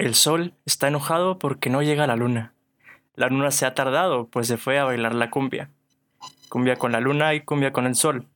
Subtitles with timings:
[0.00, 2.54] El sol está enojado porque no llega la luna.
[3.16, 5.68] La luna se ha tardado, pues se fue a bailar la cumbia.
[6.48, 8.26] Cumbia con la luna y cumbia con el sol.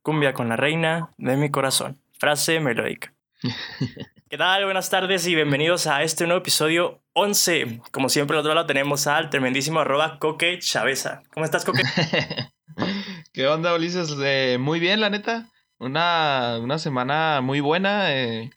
[0.00, 2.00] Cumbia con la reina de mi corazón.
[2.18, 3.12] Frase melódica.
[4.30, 4.64] ¿Qué tal?
[4.64, 7.82] Buenas tardes y bienvenidos a este nuevo episodio 11.
[7.92, 11.22] Como siempre, al otro lado tenemos al tremendísimo arroba Coque Chaveza.
[11.34, 11.82] ¿Cómo estás, Coque?
[13.34, 14.16] ¿Qué onda, Ulises?
[14.22, 15.50] Eh, muy bien, la neta.
[15.78, 18.14] Una, una semana muy buena.
[18.14, 18.50] eh,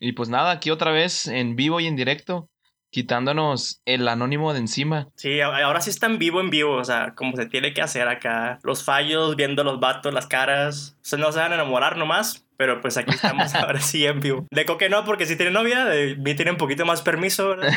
[0.00, 2.48] y pues nada, aquí otra vez en vivo y en directo,
[2.94, 5.08] quitándonos el anónimo de encima.
[5.16, 6.76] Sí, ahora sí está en vivo, en vivo.
[6.76, 8.60] O sea, como se tiene que hacer acá.
[8.62, 10.96] Los fallos, viendo los vatos, las caras.
[11.02, 12.46] O sea, no se van a enamorar nomás.
[12.56, 14.46] Pero pues aquí estamos ahora sí en vivo.
[14.52, 15.84] De Coque no, porque sí tiene novia.
[15.84, 17.72] De mí tiene un poquito más permiso, ¿verdad?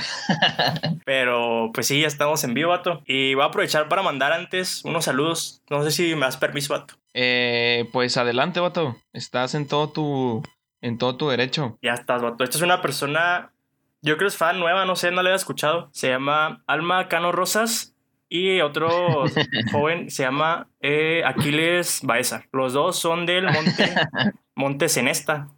[1.06, 3.02] Pero pues sí, ya estamos en vivo, vato.
[3.08, 5.64] Y voy a aprovechar para mandar antes unos saludos.
[5.72, 6.94] No sé si me das permiso, vato.
[7.16, 8.96] Eh, pues adelante, vato.
[9.14, 10.44] Estás en todo tu,
[10.88, 11.78] en todo tu derecho.
[11.82, 12.44] Ya estás, vato.
[12.44, 13.52] Esta es una persona,
[14.02, 15.90] yo creo que es fan nueva, no sé, no la he escuchado.
[15.92, 17.96] Se llama Alma Cano Rosas
[18.30, 18.90] y otro
[19.72, 22.44] joven se llama eh, Aquiles Baeza.
[22.52, 23.96] Los dos son del Monte,
[24.56, 25.50] Monte Cenesta.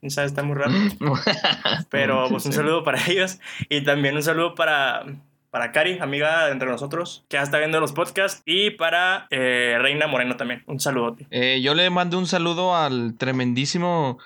[0.00, 0.26] ¿Quién sabe?
[0.26, 0.72] Está muy raro.
[1.90, 3.38] Pero pues un saludo para ellos
[3.68, 5.04] y también un saludo para,
[5.50, 9.78] para Cari, amiga de entre nosotros, que ya está viendo los podcasts, y para eh,
[9.80, 10.64] Reina Moreno también.
[10.66, 11.26] Un saludote.
[11.30, 14.18] Eh, yo le mando un saludo al tremendísimo,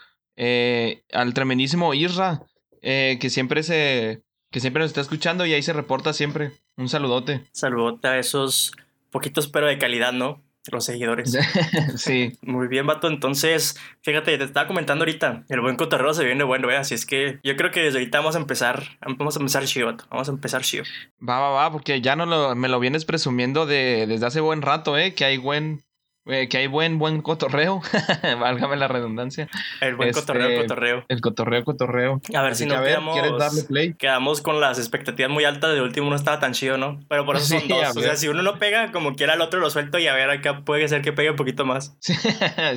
[0.43, 2.41] eh, al tremendísimo Isra,
[2.81, 6.53] eh, que siempre se, que siempre nos está escuchando y ahí se reporta siempre.
[6.79, 7.45] Un saludote.
[7.53, 8.73] Saludote a esos
[9.11, 10.43] poquitos pero de calidad, ¿no?
[10.73, 11.37] Los seguidores.
[11.97, 12.33] sí.
[12.41, 13.09] Muy bien, vato.
[13.09, 16.77] Entonces, fíjate, te estaba comentando ahorita, el buen cotorreo se viene bueno, ¿eh?
[16.79, 19.89] Así es que yo creo que desde ahorita vamos a empezar, vamos a empezar chido,
[19.89, 20.07] vato.
[20.11, 20.85] Vamos a empezar chido.
[21.27, 24.63] Va, va, va, porque ya no lo, me lo vienes presumiendo de, desde hace buen
[24.63, 25.13] rato, ¿eh?
[25.15, 25.83] Que hay buen,
[26.31, 27.83] eh, que hay buen, buen cotorreo.
[28.41, 29.49] Válgame la redundancia.
[29.81, 31.05] El buen Este, cotorreo, cotorreo.
[31.09, 32.21] El cotorreo, cotorreo.
[32.35, 33.95] A ver Así si no quedamos, ¿quieres darle play?
[33.95, 37.01] quedamos con las expectativas muy altas de último no estaba tan chido, ¿no?
[37.09, 37.97] Pero por eso son Sí, dos.
[37.97, 40.31] O sea, si uno no pega, como quiera el otro lo suelto y a ver
[40.31, 41.97] acá puede ser que pegue un poquito más.
[42.01, 42.15] Sí,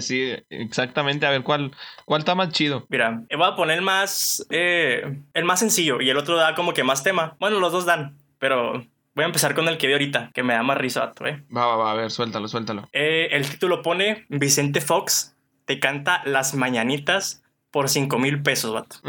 [0.02, 1.26] sí, exactamente.
[1.26, 1.72] A ver, ¿cuál,
[2.06, 2.86] cuál está más chido?
[2.90, 6.84] Mira, voy a poner más, eh, el más sencillo y el otro da como que
[6.84, 7.36] más tema.
[7.40, 8.86] Bueno, los dos dan, pero
[9.16, 11.44] voy a empezar con el que vi ahorita, que me da más risa, vato, ¿eh?
[11.56, 12.88] Va, va, va, a ver, suéltalo, suéltalo.
[12.94, 15.34] Eh, el título pone Vicente Fox
[15.66, 18.98] te canta las mañanitas por 5 mil pesos, vato.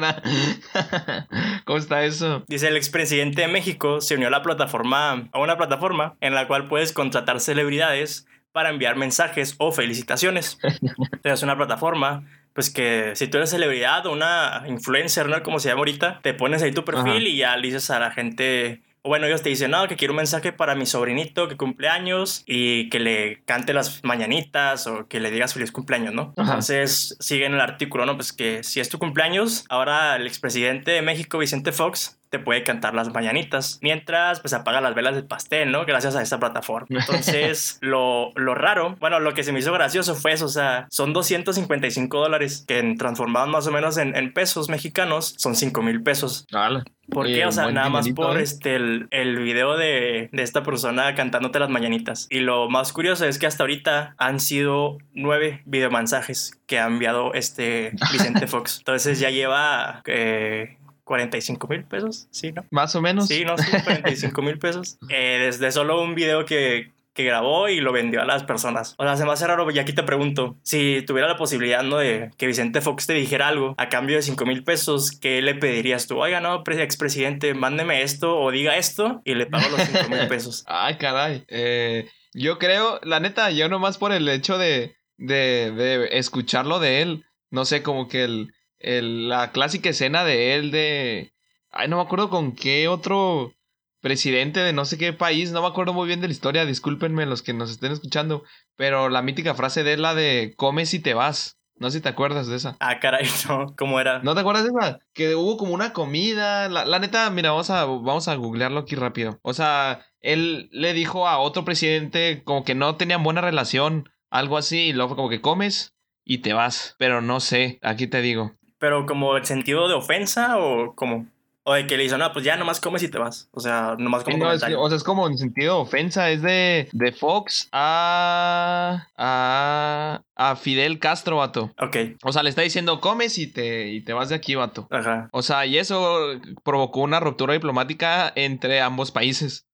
[0.00, 0.22] Ah.
[1.64, 2.44] ¿Cómo está eso?
[2.46, 6.46] Dice el expresidente de México se unió a la plataforma, a una plataforma en la
[6.46, 10.58] cual puedes contratar celebridades para enviar mensajes o felicitaciones.
[10.62, 12.24] Entonces, es una plataforma
[12.58, 15.40] pues que si tú eres celebridad o una influencer, ¿no?
[15.44, 17.20] Como se llama ahorita, te pones ahí tu perfil Ajá.
[17.20, 20.12] y ya le dices a la gente, o bueno, ellos te dicen, no, que quiero
[20.12, 25.06] un mensaje para mi sobrinito que cumple años y que le cante las mañanitas o
[25.06, 26.34] que le digas feliz cumpleaños, ¿no?
[26.36, 26.54] Ajá.
[26.54, 28.16] Entonces siguen el artículo, ¿no?
[28.16, 32.62] Pues que si es tu cumpleaños, ahora el expresidente de México, Vicente Fox, te puede
[32.64, 35.84] cantar las mañanitas, mientras pues apaga las velas del pastel, ¿no?
[35.84, 36.86] Gracias a esta plataforma.
[36.90, 40.86] Entonces, lo, lo raro, bueno, lo que se me hizo gracioso fue eso, o sea,
[40.90, 46.02] son 255 dólares que transformados más o menos en, en pesos mexicanos son 5 mil
[46.02, 46.46] pesos.
[46.52, 46.84] Ala.
[47.10, 47.46] ¿Por Oye, qué?
[47.46, 48.42] O sea, nada más por ¿eh?
[48.42, 52.26] este, el, el video de, de esta persona cantándote las mañanitas.
[52.30, 57.32] Y lo más curioso es que hasta ahorita han sido nueve videomensajes que ha enviado
[57.32, 58.78] este Vicente Fox.
[58.78, 60.76] Entonces ya lleva eh,
[61.08, 62.64] 45 mil pesos, ¿sí, no?
[62.70, 63.26] Más o menos.
[63.26, 64.98] Sí, no, sí, 45 mil pesos.
[65.10, 68.94] Eh, desde solo un video que, que grabó y lo vendió a las personas.
[68.98, 71.96] O sea, se me hace raro, y aquí te pregunto, si tuviera la posibilidad, ¿no?
[71.96, 75.54] De que Vicente Fox te dijera algo a cambio de 5 mil pesos, ¿qué le
[75.54, 76.18] pedirías tú?
[76.20, 80.28] Oiga, no, pre- expresidente, mándeme esto o diga esto y le pago los 5 mil
[80.28, 80.62] pesos.
[80.66, 81.44] Ay, caray.
[81.48, 87.00] Eh, yo creo, la neta, yo nomás por el hecho de, de, de escucharlo de
[87.02, 91.32] él, no sé, como que el, el, la clásica escena de él de...
[91.70, 93.52] Ay, no me acuerdo con qué otro
[94.00, 97.26] presidente de no sé qué país, no me acuerdo muy bien de la historia, discúlpenme
[97.26, 98.44] los que nos estén escuchando,
[98.76, 101.56] pero la mítica frase de él, la de comes y te vas.
[101.80, 102.76] No sé si te acuerdas de esa.
[102.80, 104.20] Ah, caray, no, ¿cómo era?
[104.20, 104.98] ¿No te acuerdas de esa?
[105.14, 106.68] Que hubo como una comida.
[106.68, 109.38] La, la neta, mira, vamos a, vamos a googlearlo aquí rápido.
[109.42, 114.58] O sea, él le dijo a otro presidente como que no tenían buena relación, algo
[114.58, 116.96] así, y luego fue como que comes y te vas.
[116.98, 118.57] Pero no sé, aquí te digo.
[118.78, 121.26] Pero como el sentido de ofensa o como...
[121.64, 123.50] O de que le dicen, no, pues ya nomás comes y te vas.
[123.52, 126.40] O sea, nomás como No, es o sea, es como en sentido de ofensa, es
[126.40, 131.70] de, de Fox a, a, a Fidel Castro, vato.
[131.78, 134.88] Ok, O sea, le está diciendo comes y te, y te vas de aquí, vato.
[134.90, 135.28] ajá.
[135.32, 136.30] O sea, y eso
[136.64, 139.66] provocó una ruptura diplomática entre ambos países.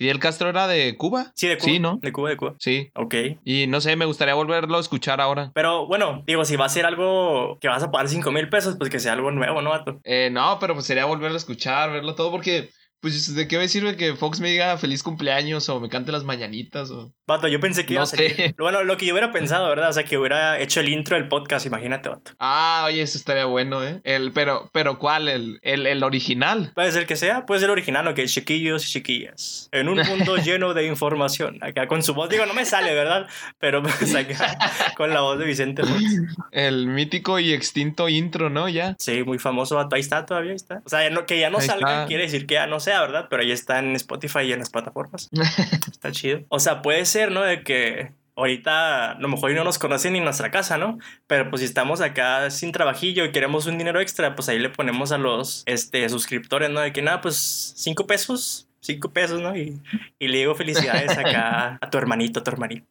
[0.00, 1.30] Fidel Castro era de Cuba.
[1.34, 1.70] Sí, de Cuba.
[1.70, 1.98] Sí, ¿no?
[2.00, 2.54] De Cuba, de Cuba.
[2.58, 2.90] Sí.
[2.94, 3.14] Ok.
[3.44, 5.52] Y no sé, me gustaría volverlo a escuchar ahora.
[5.54, 8.76] Pero bueno, digo, si va a ser algo que vas a pagar 5 mil pesos,
[8.78, 10.00] pues que sea algo nuevo, ¿no, vato?
[10.04, 12.70] Eh, no, pero pues sería volverlo a escuchar, verlo todo, porque,
[13.00, 16.24] pues, ¿de qué me sirve que Fox me diga feliz cumpleaños o me cante las
[16.24, 17.12] mañanitas o...
[17.26, 18.54] Vato, yo pensé que iba No a sé.
[18.58, 19.90] Bueno, lo que yo hubiera pensado, ¿verdad?
[19.90, 22.32] O sea, que hubiera hecho el intro del podcast, imagínate, vato.
[22.40, 24.00] Ah, oye, eso estaría bueno, ¿eh?
[24.04, 25.28] El, pero, pero ¿cuál?
[25.28, 26.72] El, el, el original.
[26.74, 29.68] Puede ser que sea, puede ser original, o que chiquillos y chiquillas.
[29.72, 31.58] En un mundo lleno de información.
[31.62, 33.28] Acá con su voz, digo, no me sale, ¿verdad?
[33.58, 34.58] Pero pues acá
[34.96, 36.02] con la voz de Vicente Fox.
[36.50, 38.68] El mítico y extinto intro, ¿no?
[38.68, 38.96] Ya.
[38.98, 39.94] Sí, muy famoso, vato.
[39.94, 40.82] Ahí está todavía, está.
[40.84, 42.06] O sea, ya no- que ya no Ahí salga está.
[42.06, 43.26] quiere decir que ya no sea, ¿verdad?
[43.30, 45.28] Pero ahí está en Spotify y en las plataformas.
[45.90, 46.40] Está chido.
[46.48, 47.42] O sea, puede ser, ¿no?
[47.42, 50.98] De que ahorita a lo mejor no nos conocen ni en nuestra casa, ¿no?
[51.26, 54.70] Pero pues si estamos acá sin trabajillo y queremos un dinero extra, pues ahí le
[54.70, 56.80] ponemos a los este, suscriptores, ¿no?
[56.80, 58.66] De que nada, pues cinco pesos.
[58.82, 59.54] Cinco pesos, ¿no?
[59.56, 59.80] Y,
[60.18, 62.86] y le digo felicidades acá a tu hermanito, a tu hermanito.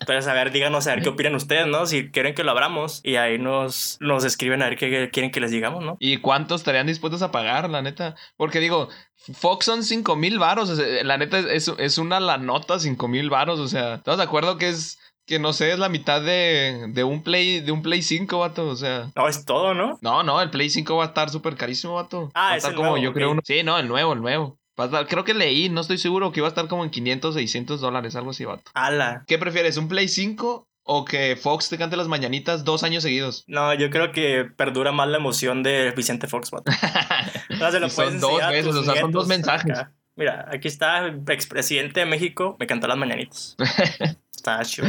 [0.00, 1.86] Entonces, a ver, díganos a ver qué opinan ustedes, ¿no?
[1.86, 5.40] Si quieren que lo abramos y ahí nos, nos escriben a ver qué quieren que
[5.40, 5.96] les digamos, ¿no?
[6.00, 8.14] ¿Y cuántos estarían dispuestos a pagar, la neta?
[8.36, 8.88] Porque digo,
[9.34, 10.70] Fox son 5 mil varos.
[10.70, 13.58] o sea, la neta es, es una la nota 5 mil varos.
[13.58, 17.04] O sea, ¿estás de acuerdo que es, que no sé, es la mitad de, de
[17.04, 18.68] un Play, de un Play 5, vato?
[18.68, 19.10] O sea.
[19.16, 19.98] No, es todo, ¿no?
[20.02, 22.30] No, no, el Play 5 va a estar súper carísimo, vato.
[22.34, 23.40] Ah, va a es estar el como nuevo, yo creo uno.
[23.44, 24.58] Sí, no, el nuevo, el nuevo.
[24.78, 26.90] Va a estar- creo que leí, no estoy seguro que iba a estar como en
[26.90, 28.70] 500, 600 dólares, algo así, vato.
[28.74, 29.24] Ala.
[29.26, 33.44] ¿Qué prefieres, un Play 5 o que Fox te cante las mañanitas dos años seguidos?
[33.46, 36.70] No, yo creo que perdura más la emoción de Vicente Fox, vato.
[37.50, 39.70] O sea, se lo son dos veces, o sea, son dos mensajes.
[39.78, 39.92] acá.
[40.14, 43.56] Mira, aquí está el expresidente de México, me cantó las mañanitas.
[44.34, 44.88] está chido.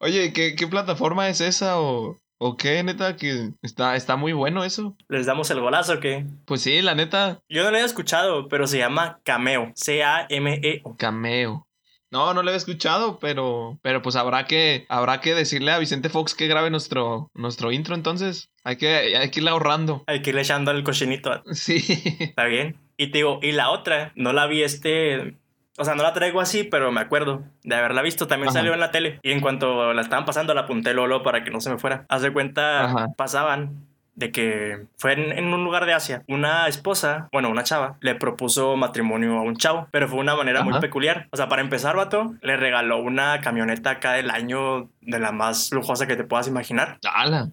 [0.00, 3.16] Oye, ¿qué, qué plataforma es esa o, o qué, neta?
[3.16, 4.96] Que está, está muy bueno eso.
[5.08, 8.66] ¿Les damos el golazo que Pues sí, la neta, Yo no lo había escuchado, pero
[8.66, 9.70] se llama Cameo.
[9.76, 10.96] C-A-M-E-O.
[10.96, 11.68] cameo.
[12.10, 16.10] No, no lo había escuchado, pero, pero pues habrá que, habrá que decirle a Vicente
[16.10, 18.50] Fox que grabe nuestro, nuestro intro entonces.
[18.64, 20.04] Hay que, hay que irle ahorrando.
[20.06, 21.42] Hay que irle echando al cochinito.
[21.52, 21.76] Sí.
[22.18, 22.76] Está bien.
[22.96, 25.38] Y te digo, y la otra, no la vi este.
[25.78, 28.26] O sea, no la traigo así, pero me acuerdo de haberla visto.
[28.26, 28.58] También Ajá.
[28.58, 29.18] salió en la tele.
[29.22, 32.04] Y en cuanto la estaban pasando, la apunté Lolo para que no se me fuera.
[32.08, 33.08] Haz de cuenta, Ajá.
[33.16, 36.22] pasaban de que fue en, en un lugar de Asia.
[36.28, 40.62] Una esposa, bueno, una chava, le propuso matrimonio a un chavo, pero fue una manera
[40.62, 40.80] muy Ajá.
[40.80, 41.28] peculiar.
[41.30, 45.72] O sea, para empezar, vato, le regaló una camioneta acá del año de la más
[45.72, 46.98] lujosa que te puedas imaginar.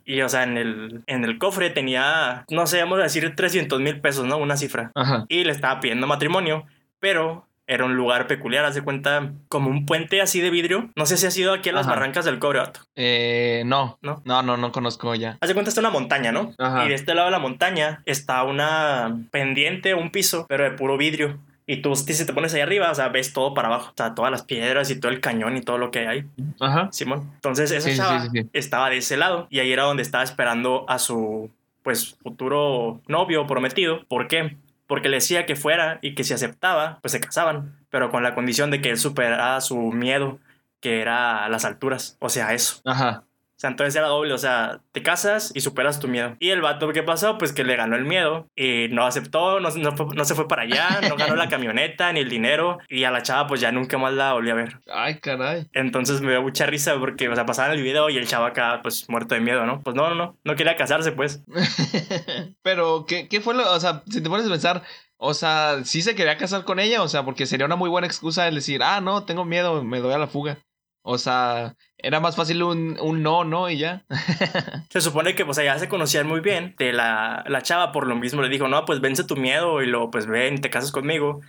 [0.04, 3.80] Y, o sea, en el, en el cofre tenía, no sé, vamos a decir 300
[3.80, 4.36] mil pesos, ¿no?
[4.38, 4.92] Una cifra.
[4.96, 5.24] Ajá.
[5.30, 6.66] Y le estaba pidiendo matrimonio,
[7.00, 10.90] pero era un lugar peculiar, haz de cuenta, como un puente así de vidrio.
[10.96, 11.96] No sé si ha sido aquí en las Ajá.
[11.96, 12.82] barrancas del cobre, vato.
[12.96, 13.98] Eh, no.
[14.02, 14.22] ¿No?
[14.26, 15.38] No, no, no conozco ya.
[15.40, 16.52] Haz de cuenta, está una montaña, ¿no?
[16.58, 16.86] Ajá.
[16.86, 20.98] Y de este lado de la montaña está una pendiente, un piso, pero de puro
[20.98, 21.38] vidrio.
[21.68, 23.92] Y tú, si te pones ahí arriba, o sea, ves todo para abajo.
[23.92, 26.26] O sea, todas las piedras y todo el cañón y todo lo que hay.
[26.60, 26.90] Ajá.
[26.92, 27.30] Simón.
[27.36, 28.50] Entonces, esa Sí, chava sí, sí.
[28.54, 29.46] estaba de ese lado.
[29.52, 31.52] Y ahí era donde estaba esperando a su,
[31.84, 34.04] pues, futuro novio prometido.
[34.08, 34.58] ¿Por qué?
[34.90, 37.78] Porque le decía que fuera y que si aceptaba, pues se casaban.
[37.92, 40.40] Pero con la condición de que él superara su miedo,
[40.80, 42.18] que era las alturas.
[42.20, 42.82] O sea, eso.
[42.86, 43.24] Ajá.
[43.60, 46.38] O sea, entonces era doble, o sea, te casas y superas tu miedo.
[46.40, 47.38] Y el vato, ¿qué pasó?
[47.38, 50.62] Pues que le ganó el miedo y no aceptó, no, no, no se fue para
[50.62, 53.98] allá, no ganó la camioneta ni el dinero y a la chava pues ya nunca
[53.98, 54.80] más la volví a ver.
[54.90, 55.68] Ay, caray.
[55.74, 58.80] Entonces me dio mucha risa porque, o sea, pasaban el video y el chavo acá
[58.82, 59.82] pues muerto de miedo, ¿no?
[59.82, 61.44] Pues no, no, no, no quería casarse pues.
[62.64, 63.70] Pero, ¿qué, ¿qué fue lo?
[63.74, 64.84] O sea, si te pones a pensar,
[65.18, 67.04] o sea, ¿sí se quería casar con ella?
[67.04, 70.00] O sea, porque sería una muy buena excusa el decir, ah, no, tengo miedo, me
[70.00, 70.60] doy a la fuga.
[71.02, 74.04] O sea, era más fácil un, un no, no, y ya.
[74.90, 76.76] Se supone que pues allá se conocían muy bien.
[76.78, 79.88] De la, la chava por lo mismo le dijo, no, pues vence tu miedo y
[79.88, 81.42] luego pues ven, te casas conmigo.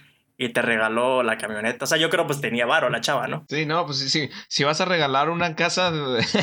[0.43, 1.85] Y te regaló la camioneta.
[1.85, 3.45] O sea, yo creo pues tenía varo la chava, ¿no?
[3.51, 4.31] Sí, no, pues sí, sí.
[4.49, 5.93] Si vas a regalar una casa,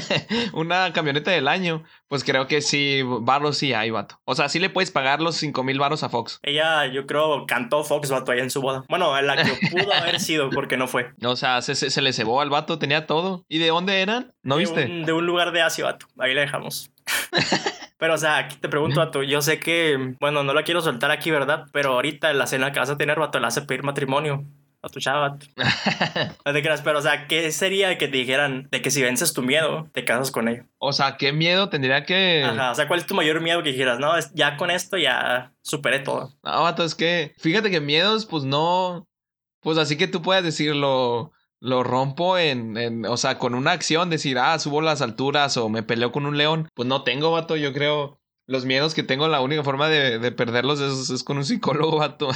[0.54, 4.22] una camioneta del año, pues creo que sí, varos sí hay, vato.
[4.24, 6.40] O sea, sí le puedes pagar los cinco mil varos a Fox.
[6.44, 8.84] Ella, yo creo, cantó Fox vato allá en su boda.
[8.88, 11.10] Bueno, en la que pudo haber sido, porque no fue.
[11.24, 13.46] O sea, se, se, se le cebó al vato, tenía todo.
[13.50, 14.32] ¿Y de dónde eran?
[14.44, 14.86] ¿No de viste?
[14.86, 16.06] Un, de un lugar de Asia, vato.
[16.20, 16.92] Ahí la dejamos.
[17.98, 19.24] Pero, o sea, aquí te pregunto, vato.
[19.24, 21.66] Yo sé que, bueno, no la quiero soltar aquí, ¿verdad?
[21.72, 24.44] Pero ahorita en la cena que vas a tener, vato, le hace pedir matrimonio
[24.84, 25.38] a tu chava.
[26.46, 29.34] No te creas, pero, o sea, ¿qué sería que te dijeran de que si vences
[29.34, 30.66] tu miedo, te casas con ella?
[30.78, 32.44] O sea, qué miedo tendría que.
[32.46, 34.00] Ajá, o sea, ¿cuál es tu mayor miedo que dijeras?
[34.00, 36.34] No, es- ya con esto ya superé todo.
[36.44, 37.34] No, vato, es que.
[37.40, 39.08] Fíjate que miedos, pues no.
[39.62, 41.32] Pues así que tú puedes decirlo.
[41.60, 45.70] Lo rompo en, en, o sea, con una acción, decir, ah, subo las alturas o
[45.70, 46.70] me peleo con un león.
[46.76, 48.20] Pues no tengo, vato, yo creo.
[48.46, 51.98] los miedos que tengo, la única forma de, de perderlos es, es, con un psicólogo,
[52.00, 52.30] vato.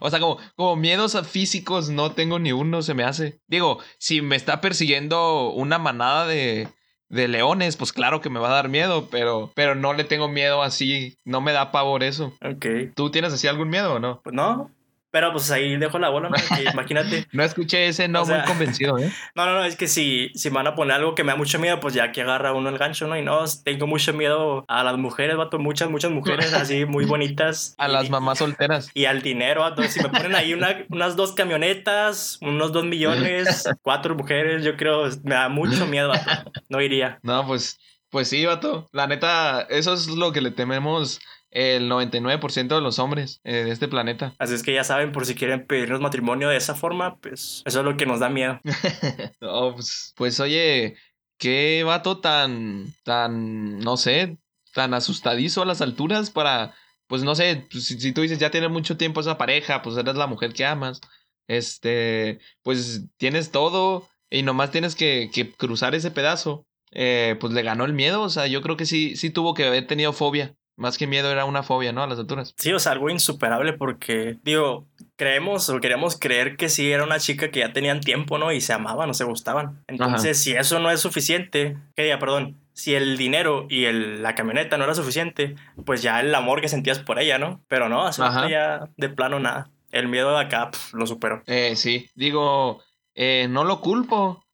[0.00, 3.40] o sea, como, como miedos físicos no tengo ni uno, se me hace.
[3.48, 6.68] Digo, si me está persiguiendo una manada de,
[7.08, 10.28] de leones, pues claro que me va a dar miedo, pero, pero no le tengo
[10.28, 12.32] miedo así, no me da pavor eso.
[12.42, 12.94] Ok.
[12.94, 14.20] ¿Tú tienes así algún miedo o no?
[14.22, 14.70] Pues no,
[15.10, 16.36] pero pues ahí dejo la bola, ¿no?
[16.72, 17.26] imagínate.
[17.32, 19.12] no escuché ese no muy convencido, ¿eh?
[19.34, 21.58] No, no, no, es que si, si van a poner algo que me da mucho
[21.58, 23.16] miedo, pues ya que agarra uno el gancho, ¿no?
[23.16, 27.74] Y no, tengo mucho miedo a las mujeres, vato, muchas, muchas mujeres así muy bonitas.
[27.78, 28.90] a las mamás solteras.
[28.94, 29.82] Y al dinero, vato.
[29.82, 35.08] Si me ponen ahí una, unas dos camionetas, unos dos millones, cuatro mujeres, yo creo,
[35.24, 36.50] me da mucho miedo, vato.
[36.68, 37.18] No iría.
[37.22, 37.78] No, pues,
[38.10, 38.88] pues sí, vato.
[38.92, 43.70] La neta, eso es lo que le tememos el 99% de los hombres eh, de
[43.70, 44.34] este planeta.
[44.38, 47.80] Así es que ya saben, por si quieren pedirnos matrimonio de esa forma, pues eso
[47.80, 48.60] es lo que nos da miedo.
[49.40, 50.96] pues, pues, oye,
[51.38, 54.38] qué vato tan, tan, no sé,
[54.74, 56.74] tan asustadizo a las alturas para,
[57.06, 60.14] pues no sé, pues, si, tú dices ya tiene mucho tiempo esa pareja, pues eres
[60.14, 61.00] la mujer que amas,
[61.48, 66.66] este, pues tienes todo y nomás tienes que, que cruzar ese pedazo.
[66.92, 69.64] Eh, pues le ganó el miedo, o sea, yo creo que sí, sí tuvo que
[69.64, 70.56] haber tenido fobia.
[70.80, 72.02] Más que miedo era una fobia, ¿no?
[72.02, 72.54] A las alturas.
[72.56, 77.20] Sí, o sea, algo insuperable porque, digo, creemos o queremos creer que sí era una
[77.20, 78.50] chica que ya tenían tiempo, ¿no?
[78.50, 79.84] Y se amaban o se gustaban.
[79.88, 84.34] Entonces, si eso no es suficiente, que diga, perdón, si el dinero y el, la
[84.34, 87.60] camioneta no era suficiente, pues ya el amor que sentías por ella, ¿no?
[87.68, 89.68] Pero no, así ya de plano nada.
[89.92, 91.42] El miedo de acá lo superó.
[91.46, 92.82] Eh, sí, digo,
[93.14, 94.46] eh, no lo culpo,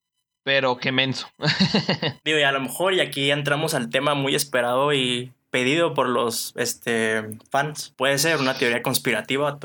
[0.43, 1.29] pero qué menso.
[2.25, 6.07] digo, y a lo mejor, y aquí entramos al tema muy esperado y pedido por
[6.07, 7.95] los este, fans.
[7.97, 9.59] Puede ser una teoría conspirativa,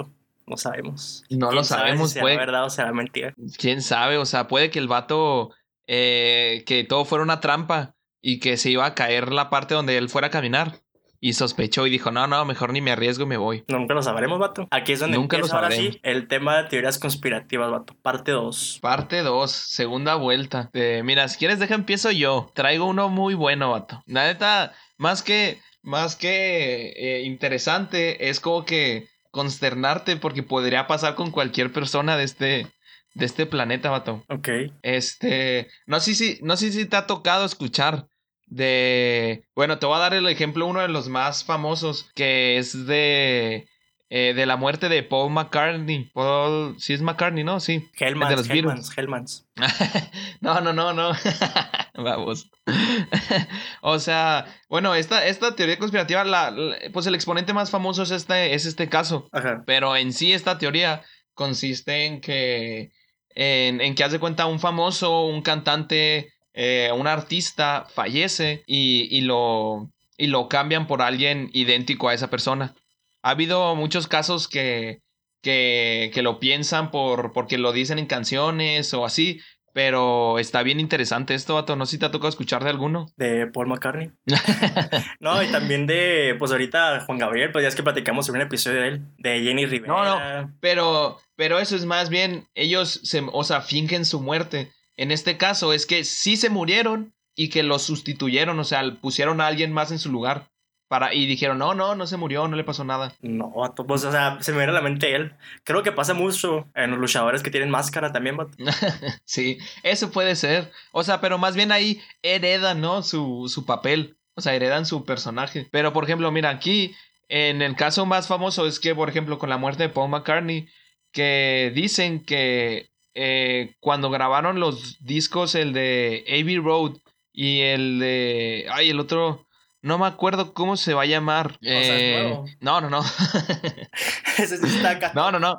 [0.48, 1.26] no sabemos.
[1.30, 2.38] No lo sabemos, puede.
[2.38, 3.34] verdad o será mentira.
[3.58, 5.50] Quién sabe, o sea, puede que el vato,
[5.88, 9.98] eh, que todo fuera una trampa y que se iba a caer la parte donde
[9.98, 10.80] él fuera a caminar.
[11.20, 13.66] Y sospechó y dijo, no, no, mejor ni me arriesgo y me voy.
[13.68, 14.70] Nunca lo sabremos, vato.
[14.72, 17.96] Aquí es donde Nunca empieza lo ahora sí el tema de teorías conspirativas, vato.
[18.02, 18.80] Parte 2.
[18.82, 20.72] Parte 2, segunda vuelta.
[21.04, 22.50] mira, si quieres deja empiezo yo.
[22.56, 24.02] Traigo uno muy bueno, vato.
[24.06, 31.16] La neta, más que más que eh, interesante, es como que consternarte porque podría pasar
[31.16, 32.68] con cualquier persona de este,
[33.14, 34.24] de este planeta, vato.
[34.30, 34.50] Ok.
[34.82, 38.08] Este, no sé si, no sé si te ha tocado escuchar
[38.46, 42.86] de, bueno, te voy a dar el ejemplo, uno de los más famosos, que es
[42.86, 43.68] de,
[44.14, 46.12] eh, de la muerte de Paul McCartney.
[46.14, 47.62] Paul, sí es McCartney, ¿no?
[47.62, 47.90] Sí.
[47.98, 49.48] Hellmans, de los Hellmans, Hellmans.
[50.42, 51.14] no, no, no, no.
[51.96, 52.52] Vamos.
[53.82, 56.54] o sea, bueno, esta, esta teoría conspirativa, la,
[56.92, 59.30] pues el exponente más famoso es este, es este caso.
[59.66, 61.04] Pero en sí esta teoría
[61.34, 62.92] consiste en que,
[63.30, 69.22] en, en que hace cuenta un famoso, un cantante, eh, un artista fallece y, y,
[69.22, 72.76] lo, y lo cambian por alguien idéntico a esa persona.
[73.24, 75.02] Ha habido muchos casos que,
[75.42, 79.42] que, que lo piensan por, porque lo dicen en canciones o así,
[79.74, 81.76] pero está bien interesante esto, vato.
[81.76, 83.08] No sé si te ha tocado escuchar de alguno.
[83.16, 84.12] De Paul McCartney.
[85.20, 88.42] no, y también de, pues ahorita Juan Gabriel, pues ya es que platicamos en un
[88.42, 89.94] episodio de él, de Jenny Rivera.
[89.94, 94.72] No, no, pero, pero eso es más bien, ellos, se, o sea, fingen su muerte.
[94.98, 99.40] En este caso es que sí se murieron y que los sustituyeron, o sea, pusieron
[99.42, 100.51] a alguien más en su lugar.
[100.92, 103.14] Para, y dijeron, no, no, no se murió, no le pasó nada.
[103.22, 103.54] No,
[103.88, 105.32] pues, o sea, se me viene a la mente él.
[105.64, 108.36] Creo que pasa mucho en los luchadores que tienen máscara también,
[109.24, 110.70] sí, eso puede ser.
[110.92, 113.04] O sea, pero más bien ahí heredan, ¿no?
[113.04, 114.18] Su, su papel.
[114.36, 115.66] O sea, heredan su personaje.
[115.72, 116.94] Pero, por ejemplo, mira, aquí,
[117.30, 120.68] en el caso más famoso es que, por ejemplo, con la muerte de Paul McCartney,
[121.14, 126.98] que dicen que eh, cuando grabaron los discos, el de Abbey Road
[127.32, 128.68] y el de...
[128.70, 129.48] Ay, el otro...
[129.82, 131.58] No me acuerdo cómo se va a llamar.
[131.62, 133.02] Eh, no, no, no.
[134.38, 135.12] Ese sí está acá.
[135.16, 135.58] No, no, no.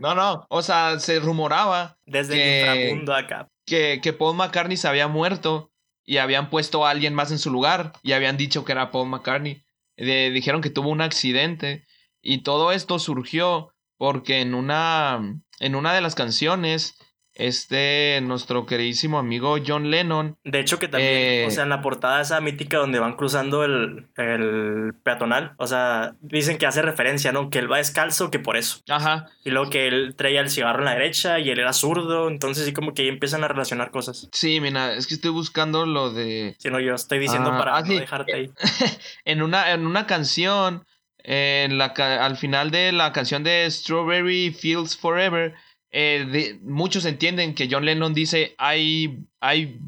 [0.00, 0.46] No, no.
[0.48, 1.96] O sea, se rumoraba.
[2.04, 3.48] Desde que, el inframundo acá.
[3.64, 5.70] Que, que Paul McCartney se había muerto
[6.04, 9.08] y habían puesto a alguien más en su lugar y habían dicho que era Paul
[9.08, 9.64] McCartney.
[9.96, 11.86] dijeron que tuvo un accidente
[12.20, 16.96] y todo esto surgió porque en una, en una de las canciones
[17.34, 20.38] este, nuestro queridísimo amigo John Lennon.
[20.44, 24.08] De hecho, que también, o sea, en la portada esa mítica donde van cruzando el,
[24.16, 27.50] el, peatonal, o sea, dicen que hace referencia, ¿no?
[27.50, 28.80] Que él va descalzo, que por eso.
[28.88, 29.26] Ajá.
[29.44, 32.64] Y luego que él traía el cigarro en la derecha y él era zurdo, entonces
[32.64, 34.28] sí como que ahí empiezan a relacionar cosas.
[34.32, 36.54] Sí, mira, es que estoy buscando lo de...
[36.58, 38.50] Sí, no, yo estoy diciendo ah, para ah, no dejarte ahí.
[39.24, 40.84] en, una, en una canción,
[41.18, 45.54] en la, al final de la canción de Strawberry Fields Forever,
[45.96, 49.78] eh, muchos entienden que John Lennon dice I, I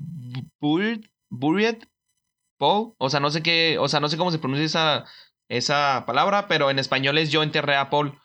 [0.60, 1.04] buried,
[2.58, 2.94] Poe.
[2.98, 5.04] O sea, no sé qué, o sea, no sé cómo se pronuncia esa,
[5.48, 8.18] esa palabra, pero en español es yo enterré a Paul.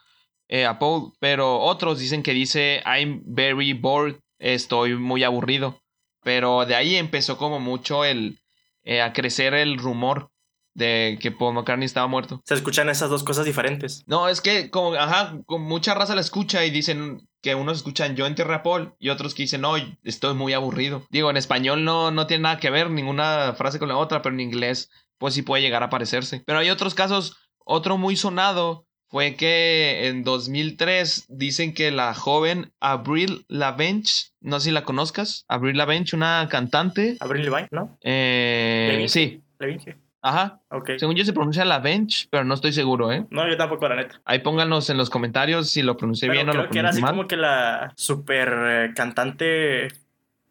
[0.47, 5.81] Eh, a Paul, pero otros dicen que dice I'm very bored, estoy muy aburrido.
[6.23, 8.39] Pero de ahí empezó como mucho el
[8.83, 10.29] eh, a crecer el rumor
[10.73, 12.41] de que Paul McCartney estaba muerto.
[12.45, 14.03] Se escuchan esas dos cosas diferentes.
[14.07, 18.15] No, es que como, ajá, con mucha raza la escucha y dicen que unos escuchan
[18.15, 21.05] yo enterré a Paul y otros que dicen no, estoy muy aburrido.
[21.09, 24.33] Digo, en español no, no tiene nada que ver ninguna frase con la otra, pero
[24.33, 26.43] en inglés pues sí puede llegar a parecerse.
[26.45, 32.71] Pero hay otros casos, otro muy sonado fue que en 2003 dicen que la joven
[32.79, 34.03] Avril Lavigne,
[34.39, 37.17] no sé si la conozcas, Avril Lavigne, una cantante.
[37.19, 37.97] Avril Lavigne, ¿no?
[38.01, 39.43] Eh, sí.
[39.59, 39.97] Lavigne.
[40.21, 40.61] Ajá.
[40.69, 40.91] Ok.
[40.97, 43.25] Según yo se pronuncia Lavigne, pero no estoy seguro, ¿eh?
[43.31, 44.21] No, yo tampoco, la neta.
[44.25, 46.89] Ahí pónganos en los comentarios si lo pronuncié Pero bien o creo lo que era
[46.89, 47.25] así pronuncié mal.
[47.25, 49.87] como que la super eh, cantante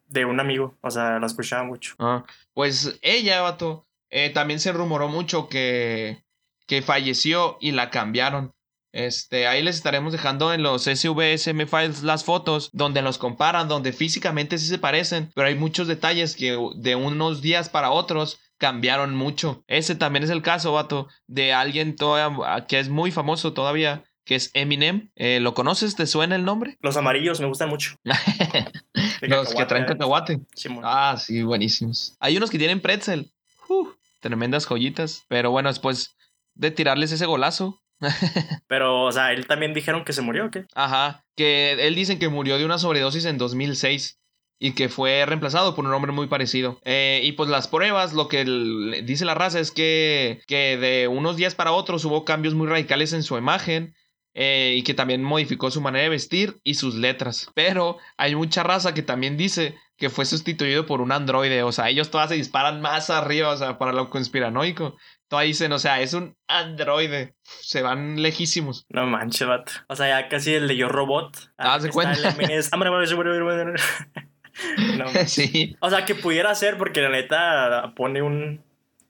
[0.09, 0.75] de un amigo.
[0.81, 1.95] O sea, la escuchaba mucho.
[1.99, 2.23] Ah,
[2.53, 6.21] pues ella, vato, eh, también se rumoró mucho que,
[6.67, 8.53] que falleció y la cambiaron.
[8.93, 13.93] Este, ahí les estaremos dejando en los SVSM files las fotos donde los comparan, donde
[13.93, 19.15] físicamente sí se parecen, pero hay muchos detalles que de unos días para otros cambiaron
[19.15, 19.63] mucho.
[19.65, 24.35] Ese también es el caso, vato, de alguien todavía, que es muy famoso todavía, que
[24.35, 25.09] es Eminem.
[25.15, 25.95] Eh, ¿Lo conoces?
[25.95, 26.77] ¿Te suena el nombre?
[26.79, 27.95] Los amarillos me gustan mucho.
[29.21, 30.41] Los que traen cacahuate.
[30.83, 32.15] Ah, sí, buenísimos.
[32.19, 33.31] Hay unos que tienen pretzel.
[33.67, 33.87] Uh,
[34.19, 35.25] tremendas joyitas.
[35.27, 36.15] Pero bueno, después
[36.53, 37.81] de tirarles ese golazo.
[38.67, 40.65] Pero, o sea, él también dijeron que se murió, ¿o qué?
[40.75, 41.25] Ajá.
[41.35, 44.20] Que él dicen que murió de una sobredosis en 2006.
[44.63, 46.79] Y que fue reemplazado por un hombre muy parecido.
[46.85, 51.07] Eh, y pues las pruebas, lo que el- dice la raza es que, que de
[51.07, 53.95] unos días para otros hubo cambios muy radicales en su imagen.
[54.33, 57.49] eh, y que también modificó su manera de vestir y sus letras.
[57.53, 61.63] Pero hay mucha raza que también dice que fue sustituido por un androide.
[61.63, 64.95] O sea, ellos todas se disparan más arriba, o sea, para lo conspiranoico.
[65.27, 67.35] Todas dicen, o sea, es un androide.
[67.43, 68.85] Se van lejísimos.
[68.87, 69.73] No manches, vato.
[69.89, 71.51] O sea, ya casi el de Yo Robot.
[71.57, 72.33] Ah, ¿se cuenta?
[74.97, 75.75] No, sí.
[75.79, 78.63] O sea, que pudiera ser porque la neta pone un...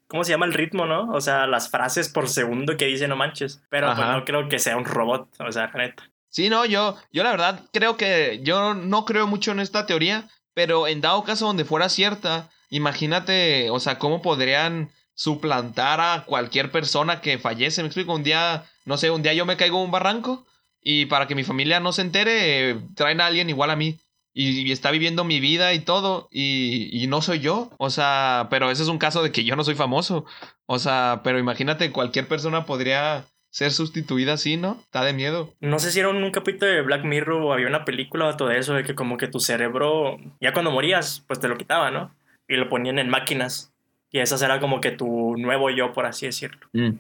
[0.08, 1.10] ¿Cómo se llama el ritmo, no?
[1.12, 3.64] O sea, las frases por segundo que dice no manches.
[3.70, 5.30] Pero pues no creo que sea un robot.
[5.40, 6.04] O sea, la neta.
[6.30, 10.30] Sí, no, yo, yo la verdad creo que yo no creo mucho en esta teoría,
[10.54, 16.72] pero en dado caso donde fuera cierta, imagínate, o sea, cómo podrían suplantar a cualquier
[16.72, 17.82] persona que fallece.
[17.82, 20.46] Me explico, un día, no sé, un día yo me caigo en un barranco
[20.82, 24.00] y para que mi familia no se entere, eh, traen a alguien igual a mí.
[24.34, 27.72] Y, y está viviendo mi vida y todo, y, y no soy yo.
[27.78, 30.26] O sea, pero ese es un caso de que yo no soy famoso.
[30.66, 34.80] O sea, pero imagínate, cualquier persona podría ser sustituida así, ¿no?
[34.82, 35.54] Está de miedo.
[35.60, 38.50] No sé si era un, capítulo de Black Mirror o había una película o todo
[38.52, 42.16] eso de que como que tu cerebro, ya cuando morías, pues te lo quitaba, ¿no?
[42.48, 43.74] Y lo ponían en máquinas.
[44.10, 46.68] Y esa era como que tu nuevo yo, por así decirlo.
[46.74, 46.92] Mm.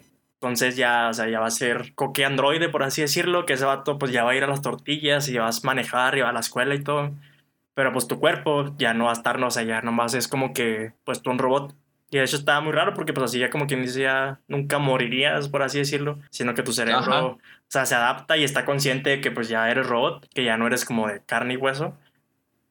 [0.42, 3.66] Entonces ya, o sea, ya va a ser coque androide, por así decirlo, que ese
[3.66, 6.30] vato pues ya va a ir a las tortillas y vas a manejar y va
[6.30, 7.12] a la escuela y todo.
[7.76, 10.28] Pero pues tu cuerpo ya no va a estar, no, o sea, ya nomás es
[10.28, 11.76] como que pues tú un robot.
[12.10, 14.80] Y de hecho estaba muy raro porque pues así ya como quien dice ya nunca
[14.80, 17.24] morirías, por así decirlo, sino que tu cerebro, Ajá.
[17.24, 20.58] o sea, se adapta y está consciente de que pues ya eres robot, que ya
[20.58, 21.96] no eres como de carne y hueso.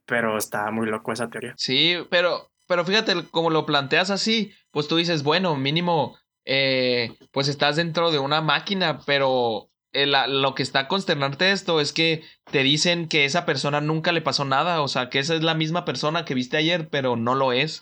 [0.06, 1.54] Pero está muy loco esa teoría.
[1.56, 6.18] Sí, pero, pero fíjate, como lo planteas así, pues tú dices, bueno, mínimo,
[6.52, 11.92] eh, pues estás dentro de una máquina, pero lo que está a consternarte esto es
[11.92, 15.44] que te dicen que esa persona nunca le pasó nada, o sea, que esa es
[15.44, 17.80] la misma persona que viste ayer, pero no lo es.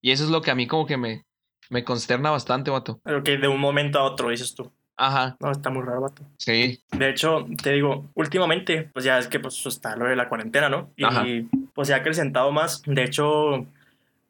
[0.00, 1.24] Y eso es lo que a mí como que me,
[1.68, 3.00] me consterna bastante, vato.
[3.02, 4.72] Pero que de un momento a otro dices tú.
[4.96, 6.22] Ajá, No, está muy raro, vato.
[6.38, 6.80] sí.
[6.92, 10.68] De hecho, te digo, últimamente, pues ya es que pues está lo de la cuarentena,
[10.68, 10.92] ¿no?
[10.96, 11.24] Y Ajá.
[11.74, 12.82] pues se ha acrecentado más.
[12.86, 13.66] De hecho,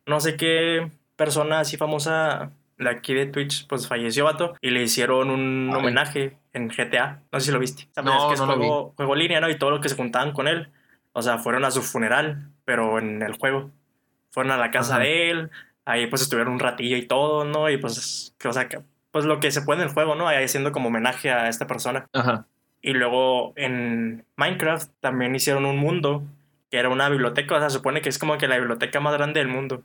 [0.06, 4.82] no sé qué persona así famosa de aquí de Twitch, pues falleció, vato, y le
[4.82, 5.78] hicieron un Ay.
[5.78, 7.22] homenaje en GTA.
[7.32, 7.84] No sé si lo viste.
[7.90, 9.48] O sea, No, pues, es que es no juego, juego línea, ¿no?
[9.48, 10.68] Y todo lo que se juntaban con él.
[11.12, 13.70] O sea, fueron a su funeral, pero en el juego.
[14.30, 15.04] Fueron a la casa Ajá.
[15.04, 15.50] de él,
[15.86, 17.70] ahí pues estuvieron un ratillo y todo, ¿no?
[17.70, 20.28] Y pues, que, o sea, que, pues lo que se puede en el juego, ¿no?
[20.28, 22.06] Ahí haciendo como homenaje a esta persona.
[22.12, 22.46] Ajá.
[22.82, 26.22] Y luego en Minecraft también hicieron un mundo
[26.70, 29.14] que era una biblioteca, o sea, se supone que es como que la biblioteca más
[29.14, 29.82] grande del mundo.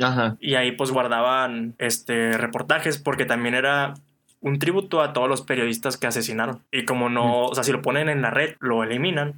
[0.00, 0.36] Ajá.
[0.40, 3.94] Y ahí pues guardaban este reportajes porque también era
[4.40, 6.62] un tributo a todos los periodistas que asesinaron.
[6.70, 9.34] Y como no, o sea, si lo ponen en la red, lo eliminan,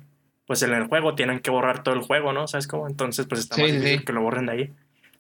[0.47, 2.47] pues en el juego tienen que borrar todo el juego, ¿no?
[2.49, 2.89] ¿Sabes cómo?
[2.89, 4.05] Entonces pues está más sí, difícil sí.
[4.05, 4.73] que lo borren de ahí.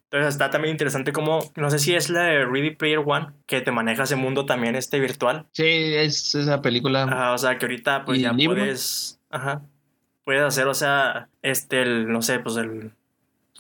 [0.04, 3.60] Entonces está también interesante como, no sé si es la de Ready Player One, que
[3.60, 5.46] te maneja ese mundo también este virtual.
[5.52, 7.02] Sí, es esa película.
[7.02, 8.58] Ajá, o sea, que ahorita pues ¿Y ya libro?
[8.58, 9.62] puedes, ajá,
[10.24, 12.92] puedes hacer, o sea, este, el, no sé, pues el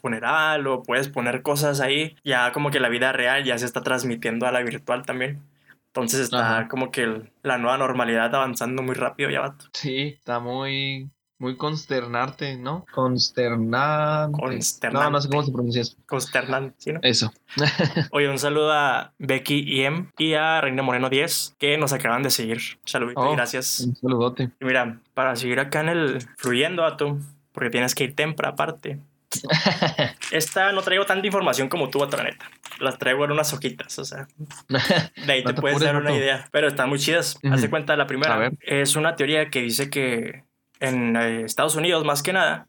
[0.04, 3.80] funeral o puedes poner cosas ahí, ya como que la vida real ya se está
[3.80, 5.40] transmitiendo a la virtual también.
[5.86, 9.64] Entonces está como que la nueva normalidad avanzando muy rápido ya, vato.
[9.72, 12.84] Sí, está muy, muy consternarte, ¿no?
[12.92, 14.38] Consternante.
[14.38, 15.04] Consternante.
[15.04, 15.96] No, no sé cómo se pronuncia eso.
[16.04, 17.00] Consternante, ¿sí, no?
[17.02, 17.32] Eso.
[18.10, 22.28] Oye, un saludo a Becky M y a Reina Moreno 10 que nos acaban de
[22.30, 22.60] seguir.
[22.84, 23.80] Saludito y Oh, gracias.
[23.80, 24.50] Un saludote.
[24.60, 27.20] Y mira, para seguir acá en el fluyendo, a tú,
[27.52, 29.00] porque tienes que ir tempra aparte.
[30.30, 32.50] Esta no traigo tanta información como tú, la neta.
[32.78, 34.26] Las traigo en unas hojitas, o sea,
[34.68, 36.48] de ahí No te te puedes dar una idea.
[36.50, 37.38] Pero están muy chidas.
[37.42, 37.54] Ujú.
[37.54, 40.44] Hace cuenta, la primera es una teoría que dice que
[40.80, 42.68] en eh, Estados Unidos, más que nada,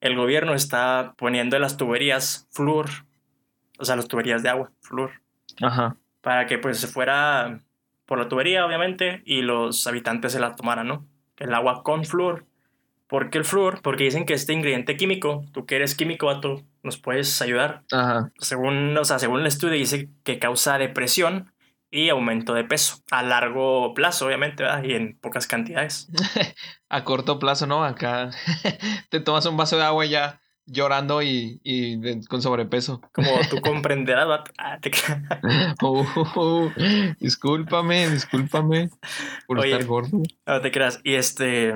[0.00, 2.88] el gobierno está poniendo en las tuberías flúor,
[3.78, 5.22] o sea, las tuberías de agua, flúor,
[5.62, 5.96] Ajá.
[6.20, 7.60] para que pues se fuera
[8.04, 11.06] por la tubería, obviamente, y los habitantes se la tomaran, ¿no?
[11.36, 12.46] El agua con flúor.
[13.08, 13.80] ¿Por qué el flúor?
[13.82, 17.82] Porque dicen que este ingrediente químico, tú que eres químico, vato, nos puedes ayudar.
[17.92, 18.32] Ajá.
[18.38, 21.52] Según, o sea, según el estudio dice que causa depresión
[21.90, 24.82] y aumento de peso a largo plazo, obviamente, ¿verdad?
[24.82, 26.08] y en pocas cantidades.
[26.88, 27.84] A corto plazo, ¿no?
[27.84, 28.30] Acá
[29.08, 33.00] te tomas un vaso de agua y ya llorando y, y de- con sobrepeso.
[33.12, 34.50] Como tú comprenderás, vato.
[34.58, 34.90] Ah, te.
[35.82, 36.70] Uh,
[37.20, 38.90] discúlpame, discúlpame
[39.46, 39.72] por Oye.
[39.72, 40.22] estar gordo.
[40.46, 41.00] No te creas.
[41.04, 41.72] Y este.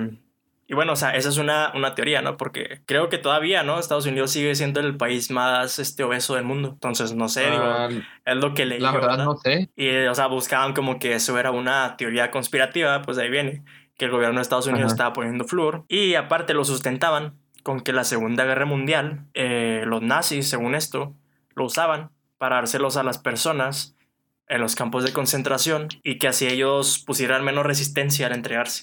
[0.70, 2.36] Y bueno, o sea, esa es una, una teoría, ¿no?
[2.36, 3.80] Porque creo que todavía, ¿no?
[3.80, 6.68] Estados Unidos sigue siendo el país más este, obeso del mundo.
[6.74, 7.88] Entonces, no sé, digo, Ah,
[8.24, 8.78] es lo que leí.
[8.78, 9.24] la verdad ¿verdad?
[9.24, 9.68] no sé.
[9.74, 13.30] Y, eh, o sea, buscaban como que eso era una teoría conspirativa, pues de ahí
[13.30, 13.64] viene,
[13.98, 14.92] que el gobierno de Estados Unidos Ajá.
[14.94, 15.86] estaba poniendo flúor.
[15.88, 21.16] Y aparte lo sustentaban con que la Segunda Guerra Mundial, eh, los nazis, según esto,
[21.56, 23.96] lo usaban para dárselos a las personas
[24.46, 28.82] en los campos de concentración y que así ellos pusieran menos resistencia al entregarse.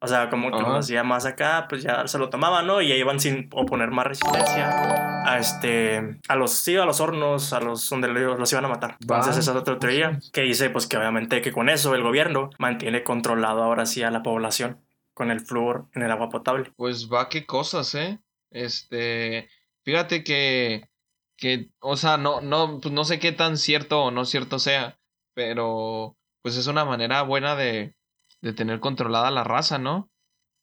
[0.00, 2.80] O sea, como que los hacía más acá, pues ya se lo tomaban, ¿no?
[2.80, 7.52] Y ya iban sin oponer más resistencia a este, a los, sí, a los hornos,
[7.52, 8.96] a los donde los, los iban a matar.
[9.00, 12.50] Entonces esa es otra teoría que dice, pues que obviamente que con eso el gobierno
[12.58, 14.80] mantiene controlado ahora sí a la población
[15.14, 16.72] con el flúor en el agua potable.
[16.76, 18.20] Pues va, qué cosas, ¿eh?
[18.50, 19.48] Este,
[19.84, 20.88] fíjate que,
[21.36, 25.00] que, o sea, no, no, pues no sé qué tan cierto o no cierto sea,
[25.34, 27.96] pero pues es una manera buena de,
[28.40, 30.10] de tener controlada la raza, ¿no?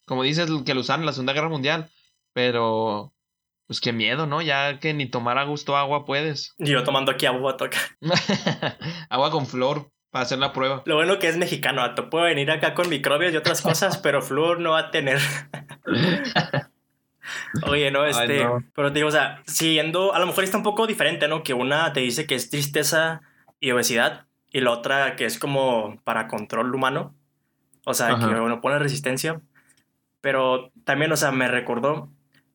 [0.05, 1.89] Como dices, que lo usaron en la Segunda Guerra Mundial,
[2.33, 3.13] pero
[3.67, 4.41] pues qué miedo, ¿no?
[4.41, 6.53] Ya que ni tomar a gusto agua puedes.
[6.57, 7.79] Y yo tomando aquí agua toca.
[9.09, 10.83] agua con flor para hacer la prueba.
[10.85, 12.09] Lo bueno que es mexicano, vato.
[12.09, 15.19] Puedo venir acá con microbios y otras cosas, pero flúor no va a tener.
[17.67, 18.43] Oye, no, este.
[18.43, 18.63] no.
[18.75, 21.41] Pero te digo, o sea, siguiendo, a lo mejor está un poco diferente, ¿no?
[21.41, 23.21] Que una te dice que es tristeza
[23.59, 27.15] y obesidad, y la otra que es como para control humano.
[27.85, 28.27] O sea, Ajá.
[28.27, 29.41] que uno pone resistencia.
[30.21, 32.11] Pero también, o sea, me recordó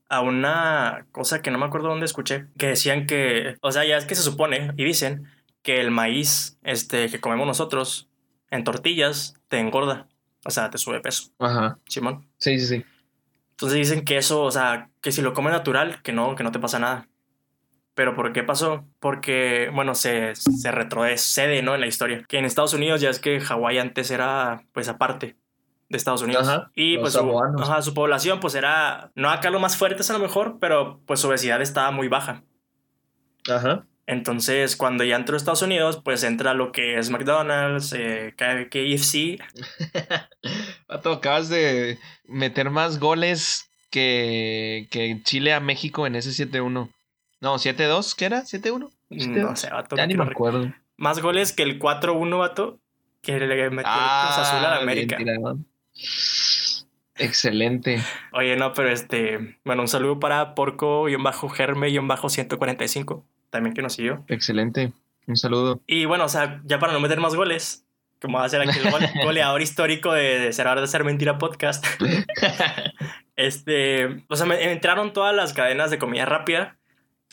[0.08, 3.96] a una cosa que no me acuerdo dónde escuché, que decían que, o sea, ya
[3.96, 5.28] es que se supone y dicen
[5.62, 8.08] que el maíz este, que comemos nosotros
[8.50, 10.08] en tortillas te engorda,
[10.44, 11.78] o sea, te sube peso, Ajá.
[11.86, 12.28] Simón.
[12.38, 12.84] Sí, sí, sí.
[13.52, 16.50] Entonces dicen que eso, o sea, que si lo comes natural, que no, que no
[16.50, 17.06] te pasa nada.
[17.94, 18.84] Pero ¿por qué pasó?
[18.98, 21.74] Porque, bueno, se, se retrocede, ¿no?
[21.74, 22.24] En la historia.
[22.28, 25.36] Que en Estados Unidos ya es que Hawái antes era, pues, aparte
[25.88, 26.48] de Estados Unidos.
[26.48, 30.12] Ajá, y pues su, ajá, su población, pues, era, no acá lo más fuertes a
[30.12, 32.44] lo mejor, pero pues su obesidad estaba muy baja.
[33.48, 33.84] Ajá.
[34.10, 39.38] Entonces, cuando ya entró a Estados Unidos, pues entra lo que es McDonald's, eh, KFC.
[40.88, 46.90] Pato, acabas de meter más goles que, que Chile a México en ese 7-1.
[47.40, 48.42] No, 7-2, ¿qué era?
[48.42, 48.90] ¿7-1?
[49.10, 50.72] No sé, vato, Ya no ni quiero me acuerdo.
[50.96, 52.78] Más goles que el 4-1, vato,
[53.22, 55.16] que le metió el Cruz Azul a la América.
[55.18, 55.54] Ah.
[57.16, 58.02] Excelente.
[58.32, 64.24] Oye, no, pero este, bueno, un saludo para Porco-Germe-145, también que nos siguió.
[64.28, 64.92] Excelente.
[65.26, 65.80] Un saludo.
[65.86, 67.84] Y bueno, o sea, ya para no meter más goles,
[68.20, 71.38] como va a ser aquí el gole- goleador histórico de, de Verdad de Ser Mentira
[71.38, 71.84] podcast,
[73.36, 76.76] este, o sea, me entraron todas las cadenas de comida rápida.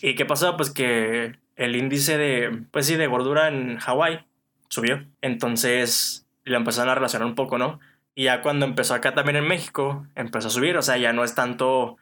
[0.02, 0.58] ¿Y qué pasó?
[0.58, 4.26] Pues que el índice de, pues sí, de gordura en Hawái
[4.70, 5.06] subió.
[5.22, 7.80] Entonces lo empezaron a relacionar un poco, ¿no?
[8.16, 10.78] Y ya cuando empezó acá también en México, empezó a subir.
[10.78, 11.98] O sea, ya no es tanto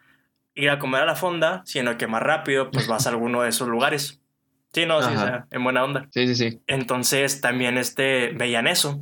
[0.53, 3.49] ir a comer a la fonda, sino que más rápido, pues vas a alguno de
[3.49, 4.21] esos lugares.
[4.73, 6.07] Sí, no, sí, o sea, en buena onda.
[6.11, 6.61] Sí, sí, sí.
[6.67, 9.01] Entonces también este, veían eso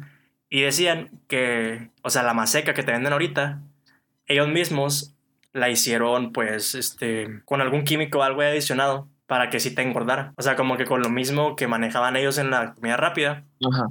[0.49, 3.59] y decían que, o sea, la maseca que te venden ahorita,
[4.27, 5.12] ellos mismos
[5.53, 10.33] la hicieron pues este, con algún químico o algo adicionado para que sí te engordara.
[10.37, 13.87] O sea, como que con lo mismo que manejaban ellos en la comida rápida, Ajá.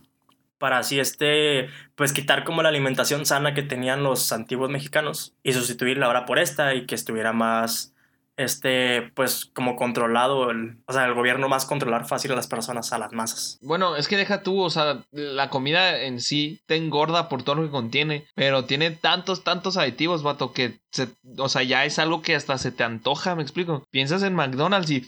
[0.58, 5.52] para así este, pues quitar como la alimentación sana que tenían los antiguos mexicanos y
[5.52, 7.91] sustituirla ahora por esta y que estuviera más
[8.36, 12.92] este, pues como controlado, el, o sea, el gobierno más controlar fácil a las personas,
[12.92, 13.58] a las masas.
[13.60, 17.56] Bueno, es que deja tú, o sea, la comida en sí te engorda por todo
[17.56, 21.98] lo que contiene, pero tiene tantos, tantos aditivos, vato, que, se, o sea, ya es
[21.98, 23.84] algo que hasta se te antoja, me explico.
[23.90, 25.06] Piensas en McDonald's y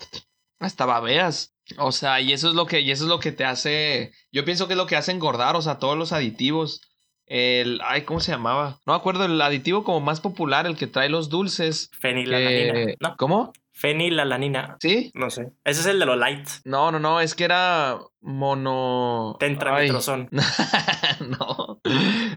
[0.60, 1.52] hasta babeas.
[1.78, 4.44] O sea, y eso es lo que, y eso es lo que te hace, yo
[4.44, 6.80] pienso que es lo que hace engordar, o sea, todos los aditivos.
[7.26, 8.78] El, ay, ¿cómo se llamaba?
[8.86, 11.90] No me acuerdo, el aditivo como más popular, el que trae los dulces.
[11.98, 12.72] Fenilalanina.
[12.72, 13.52] que- No, ¿Cómo?
[13.72, 14.76] fenilalanina.
[14.80, 15.10] ¿Sí?
[15.14, 15.52] No sé.
[15.64, 16.48] Ese es el de los light.
[16.64, 19.36] No, no, no, es que era mono...
[19.40, 19.48] Ay.
[19.50, 20.28] Tetramitrozón.
[21.28, 21.80] no.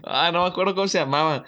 [0.04, 1.44] Ah, no me acuerdo cómo se llamaba.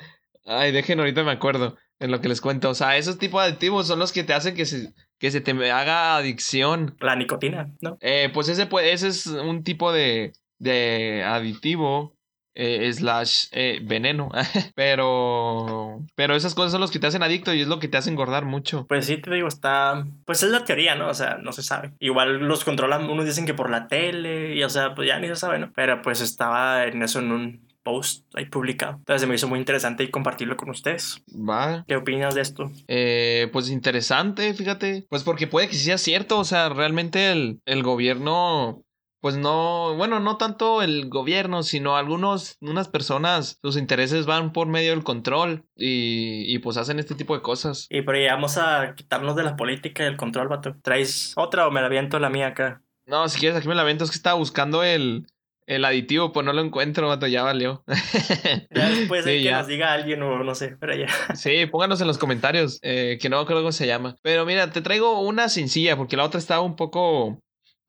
[0.47, 2.71] Ay, dejen ahorita me acuerdo en lo que les cuento.
[2.71, 5.41] O sea, esos tipos de aditivos son los que te hacen que se, que se
[5.41, 6.97] te haga adicción.
[7.01, 7.99] La nicotina, ¿no?
[8.01, 12.17] Eh, pues ese, puede- ese es un tipo de, de aditivo
[12.55, 14.31] eh, slash eh, veneno.
[14.75, 17.97] pero, pero esas cosas son los que te hacen adicto y es lo que te
[17.97, 18.87] hace engordar mucho.
[18.89, 20.07] Pues sí, te digo, está.
[20.25, 21.09] Pues es la teoría, ¿no?
[21.09, 21.93] O sea, no se sabe.
[21.99, 25.29] Igual los controlan, unos dicen que por la tele, y o sea, pues ya ni
[25.29, 25.73] se sabe, ¿no?
[25.75, 28.95] Pero pues estaba en eso en un post ahí publicado.
[28.99, 31.23] Entonces se me hizo muy interesante y compartirlo con ustedes.
[31.29, 31.85] Va.
[31.87, 32.71] ¿Qué opinas de esto?
[32.89, 35.07] Eh, pues interesante, fíjate.
[35.09, 36.39] Pues porque puede que sí sea cierto.
[36.39, 38.83] O sea, realmente el, el gobierno.
[39.23, 44.67] Pues no, bueno, no tanto el gobierno, sino algunos, unas personas, sus intereses van por
[44.67, 47.87] medio del control y, y pues hacen este tipo de cosas.
[47.89, 50.75] Y pero ya vamos a quitarnos de la política y el control, vato.
[50.83, 52.83] ¿Traes otra o me la aviento la mía acá?
[53.07, 55.27] No, si quieres, aquí me la vento, es que estaba buscando el,
[55.67, 57.85] el aditivo, pues no lo encuentro, vato, ya valió.
[58.75, 59.59] Ya después hay Sí, que ya.
[59.59, 61.07] nos diga alguien o no sé, pero ya.
[61.37, 64.17] Sí, pónganos en los comentarios, eh, que no acuerdo cómo se llama.
[64.23, 67.41] Pero mira, te traigo una sencilla, porque la otra estaba un poco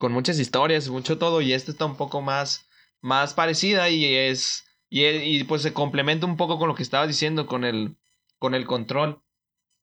[0.04, 2.68] con muchas historias, mucho todo, y esta está un poco más,
[3.00, 7.46] más parecida y es, y, pues se complementa un poco con lo que estaba diciendo,
[7.46, 7.96] con el,
[8.38, 9.22] con el control.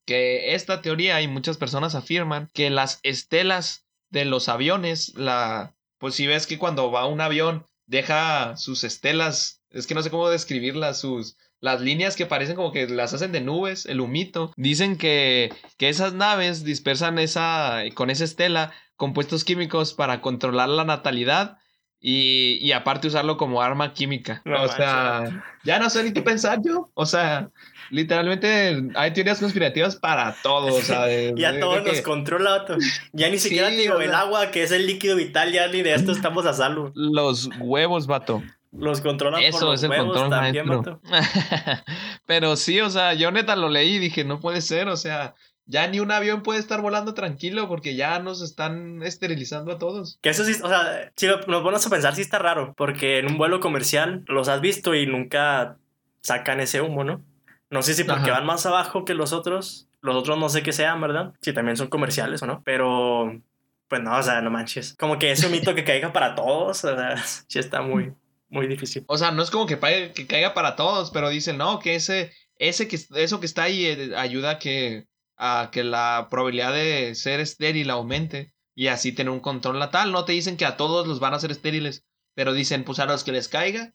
[0.05, 6.13] Que esta teoría y muchas personas afirman que las estelas de los aviones, la, pues
[6.13, 10.29] si ves que cuando va un avión deja sus estelas, es que no sé cómo
[10.29, 14.53] describirlas, sus, las líneas que parecen como que las hacen de nubes, el humito.
[14.55, 20.83] Dicen que, que esas naves dispersan esa, con esa estela compuestos químicos para controlar la
[20.83, 21.57] natalidad
[21.99, 24.43] y, y aparte usarlo como arma química.
[24.45, 26.91] No o sea, ya no sé ni qué pensar yo.
[26.93, 27.49] O sea,
[27.89, 30.67] literalmente hay teorías conspirativas para todo.
[30.67, 32.77] De- Ya de- todo de nos que controla, vato.
[33.11, 35.81] Ya ni siquiera Sí, digo o el agua, que es el líquido vital, ya ni
[35.81, 36.91] de esto estamos a salvo.
[36.93, 38.43] Los huevos, vato.
[38.71, 41.01] Los controlan por Eso los es el huevos control también, maestro.
[41.03, 41.83] vato.
[42.27, 45.33] Pero sí, o sea, yo neta lo leí y dije, no puede ser, o sea,
[45.71, 50.19] ya ni un avión puede estar volando tranquilo porque ya nos están esterilizando a todos.
[50.21, 53.27] Que eso sí, o sea, si nos ponemos a pensar, sí está raro, porque en
[53.27, 55.77] un vuelo comercial los has visto y nunca
[56.21, 57.23] sacan ese humo, ¿no?
[57.69, 58.39] No sé si porque Ajá.
[58.39, 61.33] van más abajo que los otros, los otros no sé qué sean, ¿verdad?
[61.41, 63.41] Si también son comerciales o no, pero
[63.87, 64.93] pues no, o sea, no manches.
[64.99, 67.15] Como que ese mito que caiga para todos, o sea,
[67.47, 68.13] sí está muy,
[68.49, 69.05] muy difícil.
[69.07, 69.79] O sea, no es como que,
[70.13, 73.85] que caiga para todos, pero dicen, no, que ese, ese que, eso que está ahí
[73.85, 75.07] eh, ayuda a que,
[75.43, 80.11] a que la probabilidad de ser estéril aumente y así tener un control natal.
[80.11, 83.05] No te dicen que a todos los van a hacer estériles, pero dicen, pues a
[83.07, 83.93] los que les caiga,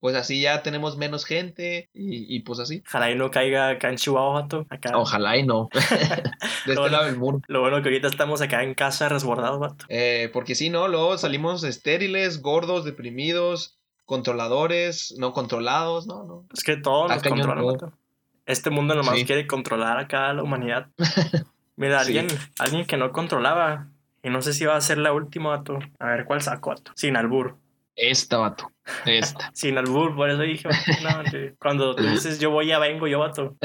[0.00, 2.82] pues así ya tenemos menos gente y, y pues así.
[2.86, 4.98] Ojalá y no caiga acá en Chihuahua, vato, acá.
[4.98, 5.68] Ojalá y no.
[5.72, 6.88] de este Bueno.
[6.88, 7.40] lado del muro.
[7.48, 9.84] Lo bueno que ahorita estamos acá en casa resguardados, vato.
[9.88, 16.46] Eh, porque si no, luego salimos estériles, gordos, deprimidos, controladores, no controlados, no, no.
[16.52, 17.72] Es que todo nos Está cañón controla, todo.
[17.90, 17.98] vato.
[18.46, 19.24] Este mundo nomás Sí.
[19.24, 20.88] quiere controlar acá a la humanidad.
[21.76, 22.18] Mira, Sí.
[22.18, 23.88] alguien, alguien que no controlaba.
[24.22, 25.78] Y no sé si va a ser la última, vato.
[25.98, 26.92] A ver cuál saco, vato.
[26.94, 27.56] Sin albur.
[27.96, 28.70] Esta, vato.
[29.04, 29.50] Esta.
[29.54, 30.68] Sin albur, por eso dije,
[31.02, 31.22] no,
[31.58, 33.56] cuando tú dices yo voy, ya vengo, yo, vato.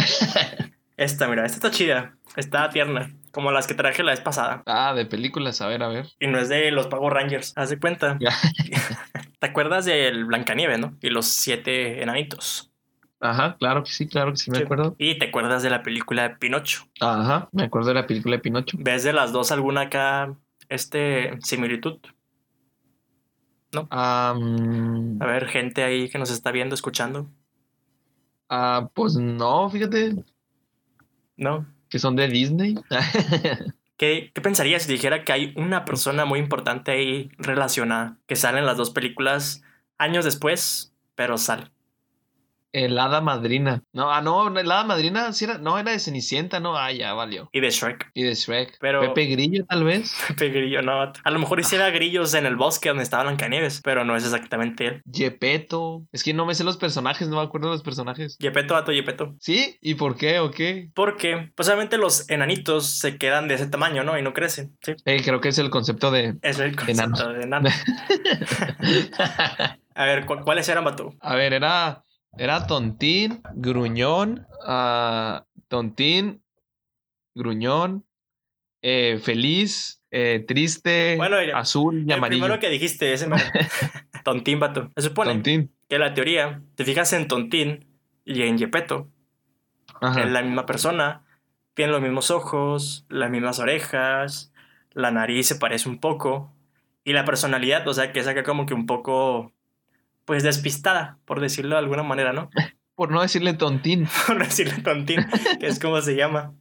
[0.96, 2.16] Esta, mira, esta está chida.
[2.36, 3.14] Está tierna.
[3.32, 4.64] Como las que traje la vez pasada.
[4.66, 6.08] ah, de películas, a ver, a ver.
[6.20, 7.54] Y no es de los Power Rangers.
[7.56, 8.18] Haz de cuenta.
[9.40, 10.98] ¿Te acuerdas del Blancanieves, no?
[11.02, 12.72] Y los siete enanitos.
[13.20, 14.64] Ajá, claro que sí, claro que sí, me Sí.
[14.64, 14.96] acuerdo.
[15.00, 16.84] Y te acuerdas de la película de Pinocho.
[17.02, 18.78] Ajá, me acuerdo de la película de Pinocho.
[18.80, 20.36] ¿Ves de las dos alguna acá,
[20.70, 21.98] este, similitud?
[23.74, 27.30] Mm, A ver, gente ahí que nos está viendo, escuchando.
[28.50, 30.16] ah, pues no, fíjate,
[31.36, 31.66] ¿No?
[31.90, 32.76] que son de Disney.
[33.98, 38.60] ¿Qué, qué pensarías si dijera que hay una persona muy importante ahí relacionada, que sale
[38.60, 39.64] en las dos películas
[39.98, 41.72] años después, pero sale?
[42.74, 43.82] El hada madrina.
[43.94, 47.14] No, ah, no, el hada madrina sí era, no, era de Cenicienta, no, ah, ya
[47.14, 47.50] valió.
[47.54, 48.12] Y de Shrek.
[48.14, 48.78] Y de Shrek.
[48.80, 50.14] Pero- Pepe Grillo, tal vez.
[50.28, 51.02] Pepe Grillo, no.
[51.02, 54.86] A lo mejor hiciera grillos en el bosque donde estaba Blancanieves, pero no es exactamente
[54.88, 55.02] él.
[55.06, 56.04] Yepeto.
[56.12, 58.38] Es que no me sé los personajes, no me acuerdo de los personajes.
[58.40, 59.36] Yepeto, vato, Yepeto.
[59.40, 59.78] ¿Sí?
[59.82, 60.90] ¿Y por qué o qué?
[60.94, 64.18] Porque, pues obviamente los enanitos se quedan de ese tamaño, ¿no?
[64.20, 64.78] Y no crecen.
[64.82, 64.94] Sí.
[65.06, 66.36] Eh, creo que es el concepto de.
[66.42, 67.34] Es el concepto Enano.
[67.34, 67.70] de enano.
[69.96, 71.14] A ver, ¿cu- ¿cuáles eran, vato?
[71.22, 72.04] A ver, era.
[72.38, 76.44] Era tontín, gruñón, ah, tontín,
[77.36, 78.06] gruñón,
[78.82, 82.44] eh, feliz, eh, triste, Bueno, azul y El amarillo.
[82.44, 83.44] primero que dijiste, ese mero.
[84.24, 84.92] Tontín, vato.
[84.96, 85.74] Se supone Tontín.
[85.90, 87.88] que la teoría, te fijas en Tontín
[88.26, 89.10] y en Yepeto,
[90.02, 91.26] es la misma persona,
[91.74, 94.52] tienen los mismos ojos, las mismas orejas,
[94.92, 96.54] la nariz se parece un poco,
[97.04, 99.54] y la personalidad, o sea, que es acá como que un poco,
[100.28, 102.50] pues despistada, por decirlo de alguna manera, ¿no?
[102.96, 104.08] Por no decirle tontín.
[104.28, 105.28] Por no decirle Tontín,
[105.60, 106.56] que es como se llama.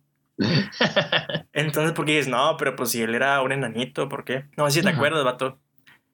[1.55, 4.45] Entonces, ¿por qué dices, no, pero pues si él era un enanito, ¿por qué?
[4.55, 4.99] No, si te Ajá.
[4.99, 5.59] acuerdas, vato.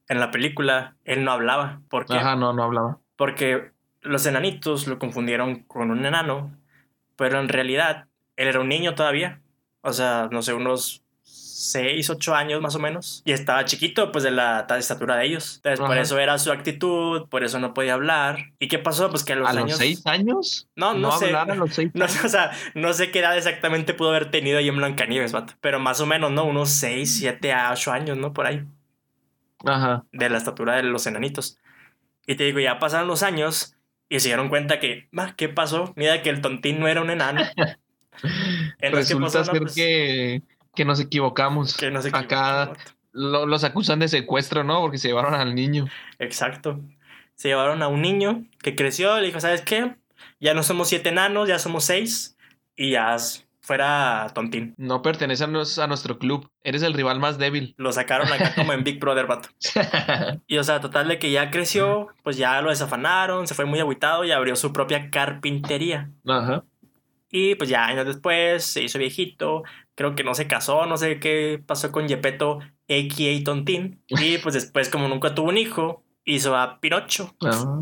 [0.09, 1.81] En la película, él no hablaba.
[1.89, 2.15] ¿Por qué?
[2.15, 3.01] Ajá, no, no hablaba.
[3.17, 6.57] Porque los enanitos lo confundieron con un enano,
[7.17, 9.41] pero en realidad él era un niño todavía.
[9.81, 11.02] O sea, no sé, unos
[11.63, 13.23] 6, 8 años más o menos.
[13.25, 15.57] Y estaba chiquito, pues de la tal estatura de ellos.
[15.57, 16.01] Entonces, por Ajá.
[16.01, 18.53] eso era su actitud, por eso no podía hablar.
[18.59, 19.11] ¿Y qué pasó?
[19.11, 19.71] Pues que a los ¿A años...
[19.71, 20.69] los seis años?
[20.77, 21.27] No, no, sé.
[21.27, 24.31] hablar a los seis No, sé, o sea, no sé qué edad exactamente pudo haber
[24.31, 25.55] tenido ahí en Blancanieves, vato.
[25.61, 26.45] Pero más o menos, ¿no?
[26.45, 28.33] Unos 6, 7 a 8 años, ¿no?
[28.33, 28.65] Por ahí.
[29.65, 30.05] Ajá.
[30.13, 31.59] de la estatura de los enanitos.
[32.27, 33.77] Y te digo, ya pasaron los años
[34.09, 35.93] y se dieron cuenta que, "Ma, ¿qué pasó?
[35.97, 37.41] Mira que el tontín no era un enano.
[38.79, 39.39] Entonces, ¿qué Resulta pasó?
[39.39, 40.43] No, ser pues, que,
[40.75, 41.77] que nos equivocamos.
[41.77, 42.73] que no se Acá
[43.13, 44.81] lo- los acusan de secuestro, ¿no?
[44.81, 45.87] Porque se llevaron al niño.
[46.19, 46.81] Exacto.
[47.35, 49.97] Se llevaron a un niño que creció le dijo, ¿sabes qué?
[50.41, 52.37] Ya no somos siete enanos, ya somos seis.
[52.77, 53.17] Y ya
[53.61, 54.75] fuera tontín.
[54.77, 56.49] No pertenece a, nos- nuestro club.
[56.65, 57.75] Eres el rival más débil.
[57.77, 59.51] Lo sacaron acá como en Big Brother, vato.
[60.47, 63.79] Y o sea, total de que ya creció, pues ya lo desafanaron, se fue muy
[63.81, 66.11] agüitado y abrió su propia carpintería.
[66.27, 66.65] Ajá.
[67.31, 69.63] Y pues ya años después se hizo viejito,
[69.95, 73.45] creo que no se casó, no sé qué pasó con Yepeto, a.k.a.
[73.45, 74.03] Tontín.
[74.09, 77.35] Y pues después, como nunca tuvo un hijo, hizo a Pinocho.
[77.45, 77.81] Ah,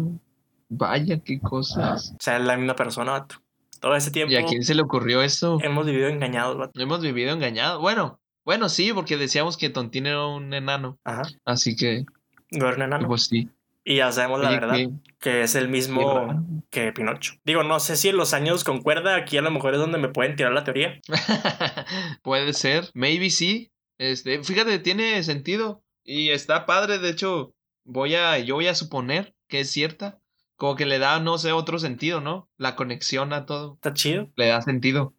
[0.69, 2.13] vaya, qué cosas.
[2.13, 3.37] O sea, es la misma persona, vato.
[3.81, 5.59] Todo ese tiempo ¿Y a quién se le ocurrió eso?
[5.63, 6.79] hemos vivido engañados, vato.
[6.81, 7.81] Hemos vivido engañados.
[7.81, 10.99] Bueno, bueno, sí, porque decíamos que Tontín era un enano.
[11.05, 11.23] Ajá.
[11.47, 12.05] Así que,
[12.51, 13.09] No era un enano.
[13.09, 13.49] pues sí.
[13.85, 14.77] Y ya sabemos la verdad,
[15.19, 17.35] que es el mismo que Pinocho.
[17.45, 20.09] Digo, no sé si en los años concuerda, aquí a lo mejor es donde me
[20.09, 21.01] pueden tirar la teoría.
[22.23, 23.73] Puede ser, maybe sí.
[23.99, 26.99] Este, fíjate, tiene sentido y está padre.
[26.99, 30.19] De hecho, voy a, yo voy a suponer que es cierta.
[30.57, 32.51] Como que le da, no sé, otro sentido, ¿no?
[32.59, 33.75] La conexión a todo.
[33.75, 34.31] Está chido.
[34.37, 35.15] Le da sentido.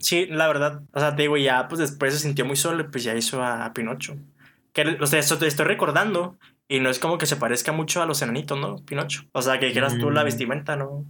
[0.00, 0.82] Sí, la verdad.
[0.92, 3.42] O sea, te digo, ya pues después se sintió muy solo y pues ya hizo
[3.42, 4.16] a, a Pinocho.
[4.72, 8.02] Que, o sea, esto te estoy recordando y no es como que se parezca mucho
[8.02, 8.76] a los enanitos, ¿no?
[8.84, 9.22] Pinocho.
[9.32, 10.24] O sea, que dijeras tú la Mm.
[10.26, 11.04] vestimenta, ¿no?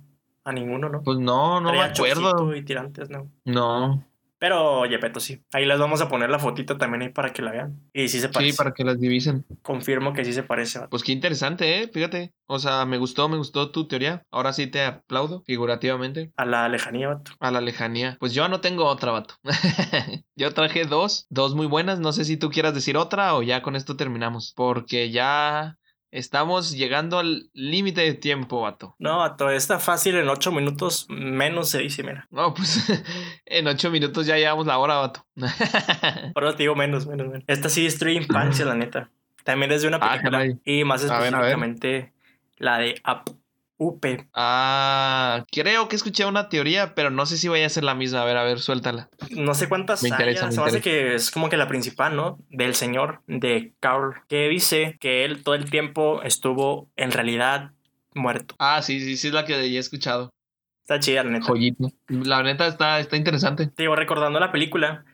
[0.44, 1.02] A ninguno, ¿no?
[1.02, 2.54] Pues no, no me acuerdo.
[2.54, 3.30] y tirantes, ¿no?
[3.44, 4.04] No.
[4.38, 5.42] Pero Yepeto sí.
[5.52, 7.80] Ahí les vamos a poner la fotito también ahí para que la vean.
[7.92, 8.52] Y sí se parece.
[8.52, 9.44] Sí, para que las divisen.
[9.62, 10.78] Confirmo que sí se parece.
[10.78, 10.90] vato.
[10.90, 11.90] Pues qué interesante, ¿eh?
[11.92, 12.32] Fíjate.
[12.46, 14.22] O sea, me gustó, me gustó tu teoría.
[14.30, 16.32] Ahora sí te aplaudo, figurativamente.
[16.36, 17.32] A la lejanía, vato.
[17.40, 18.16] A la lejanía.
[18.20, 19.34] Pues yo no tengo otra, vato.
[20.36, 22.00] yo traje dos, dos muy buenas.
[22.00, 24.52] No sé si tú quieras decir otra o ya con esto terminamos.
[24.56, 25.76] Porque ya
[26.10, 28.94] estamos llegando al límite de tiempo, vato.
[28.98, 32.26] No, vato, está fácil en ocho minutos menos se dice, mira.
[32.30, 32.84] No, pues
[33.46, 35.26] en ocho minutos ya llevamos la hora, vato.
[35.36, 37.44] Eso te digo menos, menos, menos.
[37.46, 39.10] Esta sí destruye infancia, la neta.
[39.44, 40.44] También es de una Ah, película.
[40.64, 42.12] y más específicamente
[42.58, 43.34] la de Up.
[43.78, 44.04] UP.
[44.34, 48.22] ah, creo que escuché una teoría, pero no sé si vaya a ser la misma.
[48.22, 49.08] A ver, a ver, suéltala.
[49.30, 52.16] No sé cuántas Me interesa, me se me hace que es como que la principal,
[52.16, 52.38] ¿no?
[52.50, 57.72] Del señor de Carl, que dice que él todo el tiempo estuvo en realidad
[58.14, 58.56] muerto.
[58.58, 60.34] Ah, sí, sí, sí, es la que ya he escuchado.
[60.82, 61.46] Está chida, la neta.
[61.46, 61.92] Joyito.
[62.08, 63.66] La neta está, está interesante.
[63.66, 65.04] Te digo, recordando la película,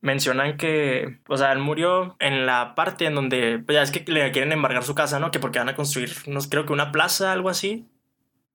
[0.00, 4.10] mencionan que, o sea, él murió en la parte en donde, pues ya es que
[4.10, 5.30] le quieren embargar su casa, ¿no?
[5.30, 7.86] Que porque van a construir, no creo que una plaza, algo así.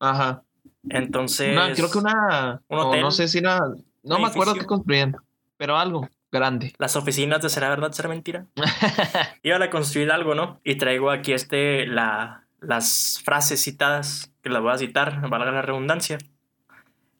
[0.04, 0.44] Ajá.
[0.89, 1.54] Entonces.
[1.56, 2.62] Una- creo que una.
[2.68, 3.60] un hotel, no sé si era.
[4.04, 5.16] No me acuerdo qué construían.
[5.58, 6.74] Pero algo grande.
[6.78, 8.46] Las oficinas de será verdad, será mentira.
[9.44, 10.60] Iban a construir algo, ¿no?
[10.63, 15.62] Y traigo aquí este, la, las frases citadas, que las voy a citar, valga la
[15.62, 16.18] redundancia.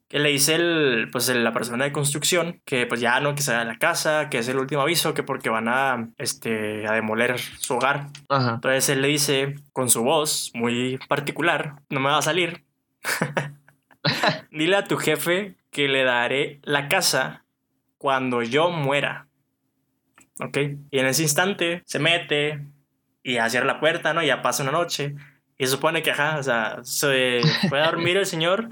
[0.08, 3.40] Que le dice el, pues el- la persona de construcción que pues ya no, que
[3.42, 6.86] se vaya a la casa, que es el último aviso, que porque van a, este,
[6.86, 8.08] a demoler su hogar.
[8.28, 8.54] Ajá.
[8.56, 12.64] Entonces él le dice con su voz muy particular, no me va a salir.
[14.50, 17.44] Dile a tu jefe que le daré la casa
[17.98, 19.28] cuando yo muera.
[20.40, 20.58] ¿Ok?
[20.90, 22.66] Y en ese instante se mete
[23.22, 24.22] y cierra la puerta, ¿no?
[24.22, 25.14] Y ya pasa una noche.
[25.56, 28.68] Y se supone que, ajá, o sea, se fue a dormir el señor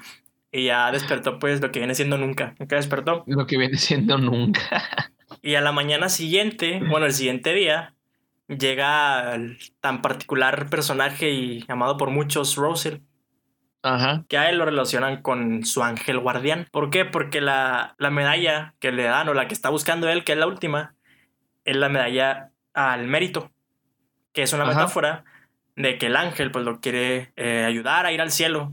[0.51, 2.55] y ya despertó, pues, lo que viene siendo nunca.
[2.59, 3.25] Nunca despertó.
[3.27, 5.11] Lo que viene siendo nunca.
[5.41, 7.95] Y a la mañana siguiente, bueno, el siguiente día,
[8.49, 12.99] llega el tan particular personaje y amado por muchos, Russell.
[13.83, 14.25] Ajá.
[14.29, 16.67] Que a él lo relacionan con su ángel guardián.
[16.71, 17.05] ¿Por qué?
[17.05, 20.39] Porque la, la medalla que le dan o la que está buscando él, que es
[20.39, 20.95] la última,
[21.65, 23.51] es la medalla al mérito.
[24.33, 24.73] Que es una Ajá.
[24.73, 25.25] metáfora
[25.77, 28.73] de que el ángel pues lo quiere eh, ayudar a ir al cielo.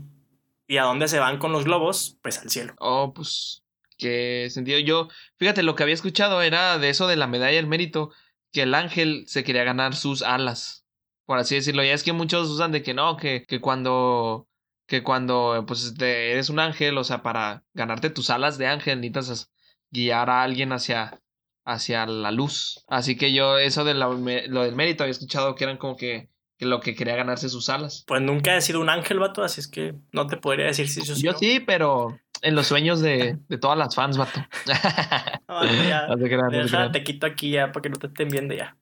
[0.66, 2.18] ¿Y a dónde se van con los globos?
[2.22, 2.74] Pues al cielo.
[2.78, 3.64] Oh, pues,
[3.98, 4.78] qué sentido.
[4.78, 8.12] Yo, fíjate, lo que había escuchado era de eso de la medalla del mérito,
[8.52, 10.86] que el ángel se quería ganar sus alas,
[11.26, 11.82] por así decirlo.
[11.82, 14.46] Ya es que muchos usan de que no, que, que cuando,
[14.90, 19.00] que cuando, pues, te- eres un ángel, o sea, para ganarte tus alas de ángel,
[19.00, 19.48] necesitas
[19.92, 21.20] guiar a alguien hacia,
[21.64, 22.84] hacia la luz.
[22.88, 26.28] Así que yo, eso de la- lo del mérito, había escuchado que eran como que,
[26.58, 28.02] que lo que quería ganarse sus alas.
[28.08, 31.04] Pues nunca he sido un ángel, vato, así es que no te podría decir si
[31.04, 34.44] yo, Yo sí, pero en los sueños de, de todas las fans, vato.
[35.48, 36.06] No, ya.
[36.08, 36.36] No te
[36.68, 38.76] no te quito aquí ya para que no te estén viendo ya.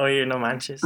[0.00, 0.80] Oye, no manches.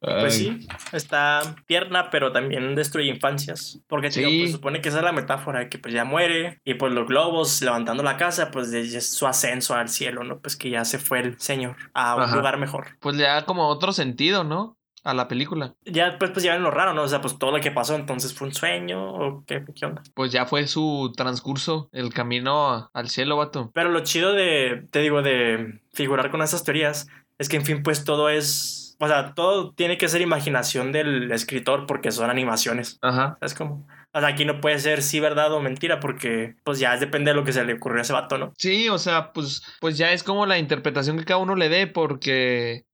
[0.00, 3.80] Pues sí, está tierna, pero también destruye infancias.
[3.88, 4.38] Porque tío, Sí.
[4.40, 6.60] pues, supone que esa es la metáfora de que pues ya muere.
[6.64, 10.38] Y pues los globos levantando la casa, pues es su ascenso al cielo, ¿no?
[10.40, 12.36] Pues que ya se fue el señor a un Ajá.
[12.36, 12.86] lugar mejor.
[13.00, 14.76] Pues le da como otro sentido, ¿no?
[15.04, 15.74] A la película.
[15.84, 17.02] Ya después pues ya ven lo raro, ¿no?
[17.02, 20.00] O sea, pues todo lo que pasó entonces fue un sueño o qué, qué onda.
[20.14, 23.72] Pues ya fue su transcurso, el camino al cielo, vato.
[23.74, 27.08] Pero lo chido de, te digo, de figurar con esas teorías
[27.42, 28.96] es que, en fin, pues todo es.
[29.00, 32.98] O sea, todo tiene que ser imaginación del escritor porque son animaciones.
[33.02, 33.36] Ajá.
[33.40, 33.86] ¿Sabes cómo?
[34.14, 37.34] O sea, aquí no puede ser sí verdad o mentira porque, pues ya depende de
[37.34, 38.52] lo que se le ocurrió a ese vato, ¿no?
[38.58, 41.88] Sí, o sea, pues, pues ya es como la interpretación que cada uno le dé,
[41.88, 42.84] porque,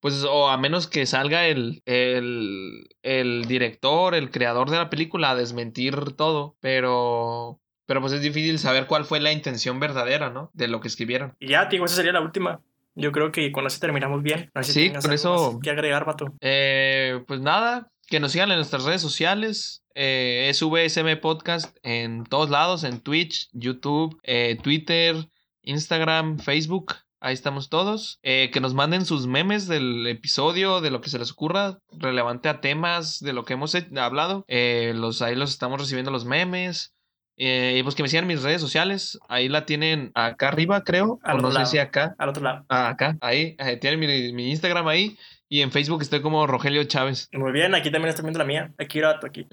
[0.00, 5.30] pues, o a menos que salga el, el, el director, el creador de la película
[5.30, 10.50] a desmentir todo, pero, pero pues es difícil saber cuál fue la intención verdadera, ¿no?
[10.54, 11.36] De lo que escribieron.
[11.38, 12.62] Y ya, digo, esa sería la última.
[12.94, 14.50] Yo creo que con eso terminamos bien.
[14.54, 16.26] No sé si Sí, algo eso- que agregar, vato.
[16.40, 19.82] Eh, pues nada, que nos sigan en nuestras redes sociales.
[19.94, 25.16] Eh, es VSM Podcast en todos lados, en Twitch, YouTube, eh, Twitter,
[25.62, 26.94] Instagram, Facebook.
[27.20, 28.18] Ahí estamos todos.
[28.22, 32.48] Eh, que nos manden sus memes del episodio, de lo que se les ocurra, relevante
[32.48, 34.44] a temas de lo que hemos he- hablado.
[34.48, 36.94] Eh, los, ahí los estamos recibiendo los memes.
[37.36, 39.18] Eh, y pues que me sigan mis redes sociales.
[39.28, 41.18] Ahí la tienen acá arriba, creo.
[41.22, 42.14] Al o no sé si acá.
[42.18, 42.64] Al otro lado.
[42.68, 43.56] Ah, acá, ahí.
[43.58, 45.16] eh, tienen mi, mi Instagram ahí.
[45.48, 47.28] Y en Facebook estoy como Rogelio Chávez.
[47.32, 48.72] Muy bien, aquí también están viendo la mía.
[48.78, 49.46] Aquí, vato, aquí.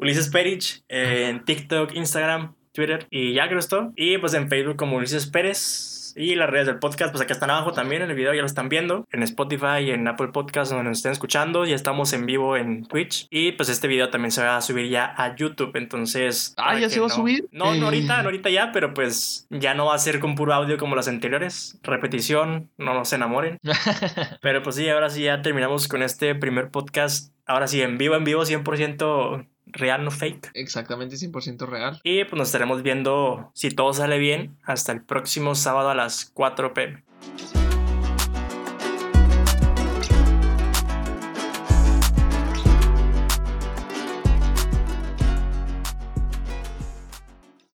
[0.00, 3.92] Ulises Perich, eh, en TikTok, Instagram, Twitter y ya creo esto.
[3.94, 5.93] Y pues en Facebook como Ulises Pérez.
[6.16, 8.46] Y las redes del podcast, pues acá están abajo también en el video, ya lo
[8.46, 9.06] están viendo.
[9.10, 11.64] En Spotify en Apple Podcast, donde nos estén escuchando.
[11.64, 13.26] Ya estamos en vivo en Twitch.
[13.30, 15.72] Y pues este video también se va a subir ya a YouTube.
[15.76, 16.54] Entonces.
[16.56, 17.48] Ah, ¿ya se va a subir?
[17.50, 17.84] No, no Eh.
[17.84, 20.96] ahorita, no ahorita ya, pero pues ya no va a ser con puro audio como
[20.96, 21.78] las anteriores.
[21.82, 23.58] Repetición, no nos enamoren.
[24.40, 27.32] Pero pues sí, ahora sí ya terminamos con este primer podcast.
[27.46, 30.50] Ahora sí, en vivo, en vivo, 100% real, no fake.
[30.54, 32.00] Exactamente 100% real.
[32.02, 36.30] Y pues nos estaremos viendo, si todo sale bien, hasta el próximo sábado a las
[36.32, 37.02] 4 pm.